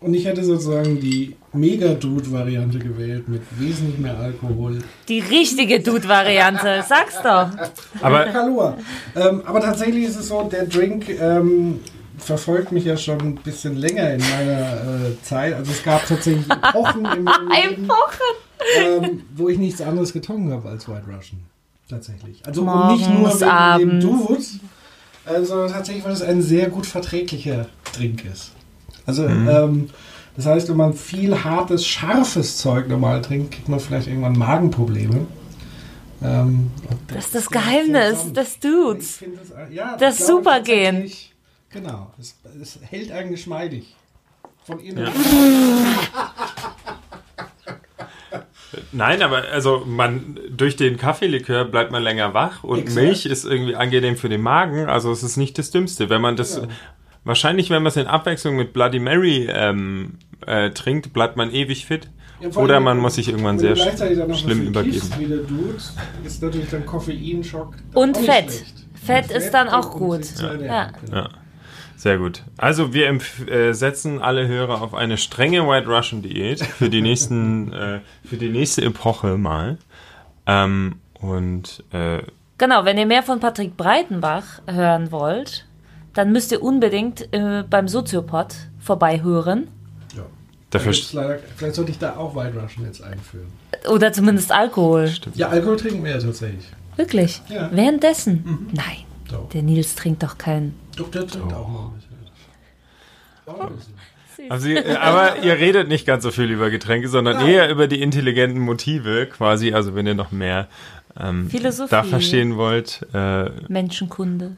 Und 0.00 0.14
ich 0.14 0.24
hätte 0.26 0.44
sozusagen 0.44 1.00
die 1.00 1.36
Mega-Dude-Variante 1.52 2.78
gewählt 2.78 3.28
mit 3.28 3.42
wesentlich 3.58 3.98
mehr 3.98 4.16
Alkohol. 4.18 4.78
Die 5.08 5.20
richtige 5.20 5.80
Dude-Variante, 5.80 6.84
sag's 6.88 7.16
doch. 7.22 7.48
Aber 8.00 8.24
Kalua. 8.26 8.78
Ähm, 9.14 9.42
aber 9.44 9.60
tatsächlich 9.60 10.04
ist 10.04 10.16
es 10.16 10.28
so, 10.28 10.42
der 10.44 10.66
Drink 10.66 11.08
ähm, 11.20 11.80
verfolgt 12.18 12.72
mich 12.72 12.84
ja 12.84 12.96
schon 12.96 13.20
ein 13.20 13.34
bisschen 13.36 13.76
länger 13.76 14.14
in 14.14 14.20
meiner 14.20 14.60
äh, 14.60 15.22
Zeit. 15.22 15.54
Also 15.54 15.72
es 15.72 15.82
gab 15.82 16.06
tatsächlich 16.06 16.48
Epochen 16.48 17.04
in 17.04 17.24
meinem 17.24 17.48
Leben, 17.70 17.88
ähm, 18.78 19.22
wo 19.34 19.48
ich 19.48 19.58
nichts 19.58 19.80
anderes 19.80 20.12
getrunken 20.12 20.52
habe 20.52 20.68
als 20.68 20.88
White 20.88 21.04
Russian. 21.06 21.42
Tatsächlich. 21.88 22.40
Also 22.46 22.62
und 22.62 22.96
nicht 22.96 23.08
nur 23.08 23.18
Morgens, 23.18 23.40
wegen 23.40 23.50
abends. 23.50 23.90
dem 23.90 24.00
Dude, 24.00 24.42
äh, 25.26 25.44
sondern 25.44 25.72
tatsächlich, 25.72 26.04
weil 26.04 26.12
es 26.12 26.22
ein 26.22 26.40
sehr 26.40 26.70
gut 26.70 26.86
verträglicher 26.86 27.66
Drink 27.94 28.24
ist. 28.24 28.52
Also 29.04 29.26
ähm, 29.26 29.88
das 30.36 30.46
heißt, 30.46 30.68
wenn 30.70 30.76
man 30.76 30.94
viel 30.94 31.44
hartes, 31.44 31.86
scharfes 31.86 32.56
Zeug 32.58 32.88
normal 32.88 33.20
trinkt, 33.22 33.52
kriegt 33.54 33.68
man 33.68 33.80
vielleicht 33.80 34.08
irgendwann 34.08 34.36
Magenprobleme. 34.38 35.26
Ähm, 36.22 36.70
Das 37.08 37.26
ist 37.26 37.34
das 37.34 37.50
Geheimnis 37.50 38.32
des 38.32 38.54
Ich 38.54 38.60
Dudes. 38.60 39.16
finde 39.16 39.38
das, 39.38 39.52
ja, 39.72 39.96
Das 39.96 40.26
Supergehen. 40.26 41.10
Genau, 41.70 42.12
es, 42.20 42.36
es 42.60 42.78
hält 42.88 43.10
einen 43.12 43.30
geschmeidig. 43.30 43.94
Von 44.64 44.78
innen. 44.78 45.08
Nein, 48.92 49.20
aber 49.22 49.44
also 49.52 49.82
man 49.86 50.38
durch 50.50 50.76
den 50.76 50.96
Kaffeelikör 50.96 51.64
bleibt 51.66 51.90
man 51.92 52.02
länger 52.02 52.32
wach 52.32 52.64
und 52.64 52.78
Exakt. 52.78 53.04
Milch 53.04 53.26
ist 53.26 53.44
irgendwie 53.44 53.76
angenehm 53.76 54.16
für 54.16 54.30
den 54.30 54.40
Magen. 54.40 54.86
Also 54.88 55.10
es 55.12 55.22
ist 55.22 55.36
nicht 55.36 55.58
das 55.58 55.70
Dümmste. 55.70 56.08
Wenn 56.08 56.22
man 56.22 56.36
das 56.36 56.62
wahrscheinlich, 57.24 57.70
wenn 57.70 57.82
man 57.82 57.88
es 57.90 57.96
in 57.96 58.06
Abwechslung 58.06 58.56
mit 58.56 58.72
Bloody 58.72 58.98
Mary 58.98 59.48
ähm, 59.50 60.18
äh, 60.46 60.70
trinkt, 60.70 61.12
bleibt 61.12 61.36
man 61.36 61.50
ewig 61.52 61.86
fit. 61.86 62.08
Ja, 62.40 62.48
Oder 62.60 62.80
man 62.80 62.98
muss 62.98 63.14
sich 63.14 63.28
irgendwann 63.28 63.58
sehr 63.60 63.76
schlimm 63.76 64.62
übergeben. 64.66 64.92
kiffst 64.94 65.18
wie 65.20 65.26
der 65.26 65.38
Dude, 65.38 65.76
ist 66.24 66.42
natürlich 66.42 66.70
dann 66.70 66.84
Koffeinschock. 66.84 67.74
Und 67.94 68.16
Fett. 68.16 68.50
schlecht. 68.50 68.74
Fett 68.94 69.30
ist 69.30 69.50
dann 69.52 69.68
auch 69.68 69.92
gut. 69.92 70.22
ernähren, 70.40 70.64
Ja. 70.64 70.90
Ja. 71.12 71.28
Sehr 71.96 72.18
gut. 72.18 72.42
Also 72.56 72.92
wir 72.92 73.08
empf- 73.08 73.48
äh, 73.48 73.72
setzen 73.74 74.20
alle 74.20 74.48
Hörer 74.48 74.82
auf 74.82 74.92
eine 74.92 75.16
strenge 75.18 75.68
White 75.68 75.86
Russian 75.86 76.20
Diät 76.20 76.60
für 76.60 76.90
die 76.90 77.00
nächsten, 77.00 77.72
äh, 77.72 78.00
für 78.24 78.36
die 78.36 78.48
nächste 78.48 78.82
Epoche 78.82 79.38
mal. 79.38 79.78
Ähm, 80.46 80.96
und 81.20 81.84
äh, 81.92 82.22
Genau, 82.58 82.84
wenn 82.84 82.98
ihr 82.98 83.06
mehr 83.06 83.22
von 83.22 83.38
Patrick 83.38 83.76
Breitenbach 83.76 84.62
hören 84.66 85.12
wollt, 85.12 85.66
dann 86.14 86.32
müsst 86.32 86.52
ihr 86.52 86.62
unbedingt 86.62 87.32
äh, 87.32 87.64
beim 87.68 87.88
Soziopod 87.88 88.54
vorbeihören. 88.78 89.68
Ja. 90.16 90.24
dafür 90.70 90.92
leider, 91.12 91.38
vielleicht 91.56 91.74
sollte 91.74 91.90
ich 91.90 91.98
da 91.98 92.16
auch 92.16 92.34
White 92.34 92.58
Russian 92.58 92.86
jetzt 92.86 93.02
einführen. 93.02 93.48
Oder 93.88 94.12
zumindest 94.12 94.52
Alkohol. 94.52 95.12
Ja, 95.34 95.48
Alkohol 95.48 95.76
trinken 95.76 96.04
wir 96.04 96.12
ja 96.12 96.18
tatsächlich. 96.18 96.66
Wirklich. 96.96 97.40
Ja. 97.48 97.70
Währenddessen? 97.72 98.68
Nein. 98.72 99.04
Doch. 99.30 99.48
Der 99.50 99.62
Nils 99.62 99.94
trinkt 99.94 100.22
doch 100.22 100.36
keinen. 100.36 100.74
Doch, 100.96 101.10
der 101.10 101.26
trinkt 101.26 101.52
auch 101.54 101.68
mal 101.68 101.86
ein 101.86 101.94
bisschen. 101.94 102.12
Auch 103.46 103.60
ein 103.68 103.76
bisschen. 103.76 103.94
Also, 104.48 104.68
äh, 104.68 104.96
aber 104.96 105.42
ihr 105.42 105.54
redet 105.54 105.88
nicht 105.88 106.06
ganz 106.06 106.24
so 106.24 106.30
viel 106.30 106.50
über 106.50 106.70
Getränke, 106.70 107.08
sondern 107.08 107.46
eher 107.46 107.70
über 107.70 107.86
die 107.86 108.02
intelligenten 108.02 108.60
Motive 108.60 109.26
quasi. 109.26 109.72
Also 109.72 109.94
wenn 109.94 110.06
ihr 110.06 110.14
noch 110.14 110.32
mehr 110.32 110.68
ähm, 111.18 111.50
da 111.90 112.02
verstehen 112.02 112.56
wollt, 112.56 113.06
äh, 113.14 113.50
Menschenkunde. 113.68 114.56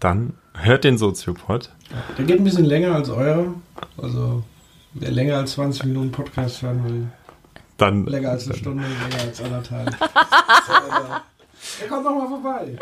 Dann 0.00 0.34
hört 0.54 0.84
den 0.84 0.98
Soziopod. 0.98 1.70
Der 2.16 2.24
geht 2.24 2.38
ein 2.38 2.44
bisschen 2.44 2.64
länger 2.64 2.94
als 2.94 3.08
euer. 3.10 3.54
Also, 3.96 4.42
wer 4.94 5.10
länger 5.10 5.36
als 5.36 5.52
20 5.52 5.84
Minuten 5.84 6.12
Podcast 6.12 6.62
hören 6.62 6.84
will, 6.84 7.06
Dann 7.76 8.06
länger 8.06 8.30
als 8.30 8.46
eine 8.46 8.56
Stunde, 8.56 8.82
länger 8.82 9.22
als 9.24 9.40
anderthalb. 9.40 9.96
So, 11.78 11.84
Der 11.84 11.88
kommt 11.88 12.04
noch 12.04 12.14
mal 12.14 12.28
vorbei. 12.28 12.76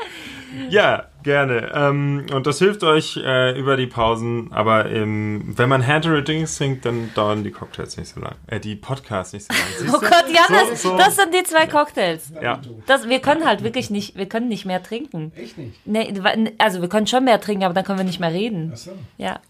Ja, 0.70 1.06
gerne. 1.22 1.70
Ähm, 1.74 2.26
und 2.32 2.46
das 2.46 2.58
hilft 2.58 2.82
euch 2.84 3.16
äh, 3.22 3.58
über 3.58 3.76
die 3.76 3.86
Pausen. 3.86 4.52
Aber 4.52 4.90
ähm, 4.90 5.52
wenn 5.56 5.68
man 5.68 5.82
Drinks 6.22 6.56
trinkt, 6.56 6.84
dann 6.84 7.10
dauern 7.14 7.44
die 7.44 7.50
Cocktails 7.50 7.96
nicht 7.96 8.08
so 8.14 8.20
lang. 8.20 8.36
Äh, 8.46 8.60
die 8.60 8.76
Podcasts 8.76 9.32
nicht 9.32 9.46
so 9.46 9.52
lang. 9.52 9.62
Siehst 9.78 9.94
Oh? 9.94 10.00
Gott, 10.00 10.24
Janis, 10.28 10.82
So, 10.82 10.90
so. 10.90 10.96
das 10.96 11.16
sind 11.16 11.34
die 11.34 11.42
zwei 11.42 11.66
Cocktails. 11.66 12.32
Ja. 12.42 12.60
Das, 12.86 13.08
wir 13.08 13.20
können 13.20 13.44
halt 13.44 13.62
wirklich 13.62 13.90
nicht, 13.90 14.16
wir 14.16 14.26
können 14.26 14.48
nicht 14.48 14.64
mehr 14.66 14.82
trinken. 14.82 15.32
Echt 15.36 15.58
nicht. 15.58 15.80
Nee, 15.86 16.14
also 16.58 16.80
wir 16.80 16.88
können 16.88 17.06
schon 17.06 17.24
mehr 17.24 17.40
trinken, 17.40 17.64
aber 17.64 17.74
dann 17.74 17.84
können 17.84 17.98
wir 17.98 18.04
nicht 18.04 18.20
mehr 18.20 18.32
reden. 18.32 18.70
Achso. 18.72 18.92
Ja. 19.18 19.40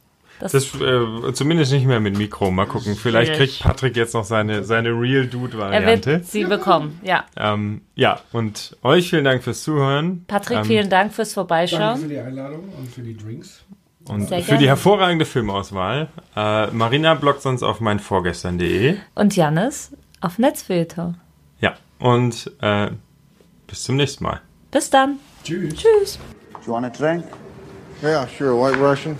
Das, 0.40 0.52
Das 0.52 0.74
äh, 0.80 1.32
zumindest 1.32 1.72
nicht 1.72 1.86
mehr 1.86 2.00
mit 2.00 2.18
Mikro. 2.18 2.50
Mal 2.50 2.66
gucken. 2.66 2.94
Vielleicht 2.96 3.34
kriegt 3.34 3.60
Patrick 3.60 3.96
jetzt 3.96 4.14
noch 4.14 4.24
seine, 4.24 4.64
seine 4.64 4.90
Real 4.90 5.22
er 5.22 5.26
Dude-Variante. 5.26 6.10
wird 6.12 6.26
sie 6.26 6.44
bekommen. 6.44 7.00
Ja. 7.02 7.24
Ähm, 7.36 7.82
ja, 7.94 8.20
und 8.32 8.76
euch 8.82 9.10
vielen 9.10 9.24
Dank 9.24 9.42
fürs 9.42 9.62
Zuhören. 9.62 10.24
Patrick, 10.26 10.58
ähm, 10.58 10.64
vielen 10.64 10.90
Dank 10.90 11.12
fürs 11.14 11.28
Danke 11.34 11.34
Vorbeischauen. 11.48 12.00
für 12.00 12.08
die 12.08 12.18
Einladung 12.18 12.68
und 12.78 12.90
für 12.90 13.00
die 13.02 13.16
Drinks. 13.16 13.62
Und 14.08 14.28
Sehr 14.28 14.38
für 14.40 14.44
gerne. 14.46 14.60
die 14.60 14.68
hervorragende 14.68 15.24
Filmauswahl. 15.24 16.08
Äh, 16.36 16.68
Marina 16.68 17.14
bloggt 17.14 17.42
sonst 17.42 17.62
auf 17.62 17.80
meinvorgestern.de. 17.80 18.96
Und 19.14 19.34
Janis 19.34 19.90
auf 20.20 20.38
Netzfilter. 20.38 21.14
Ja, 21.60 21.74
und 21.98 22.52
äh, 22.60 22.90
bis 23.66 23.82
zum 23.84 23.96
nächsten 23.96 24.22
Mal. 24.24 24.40
Bis 24.70 24.90
dann. 24.90 25.18
Tschüss. 25.42 25.74
Tschüss. 25.74 26.18
Do 26.52 26.58
you 26.66 26.72
want 26.72 26.86
a 26.86 26.90
drink? 26.90 27.24
Yeah, 28.02 28.28
sure. 28.38 28.52
White 28.54 28.78
Russian. 28.78 29.16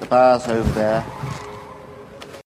The 0.00 0.06
bar's 0.06 0.48
over 0.48 0.70
there. 0.72 1.49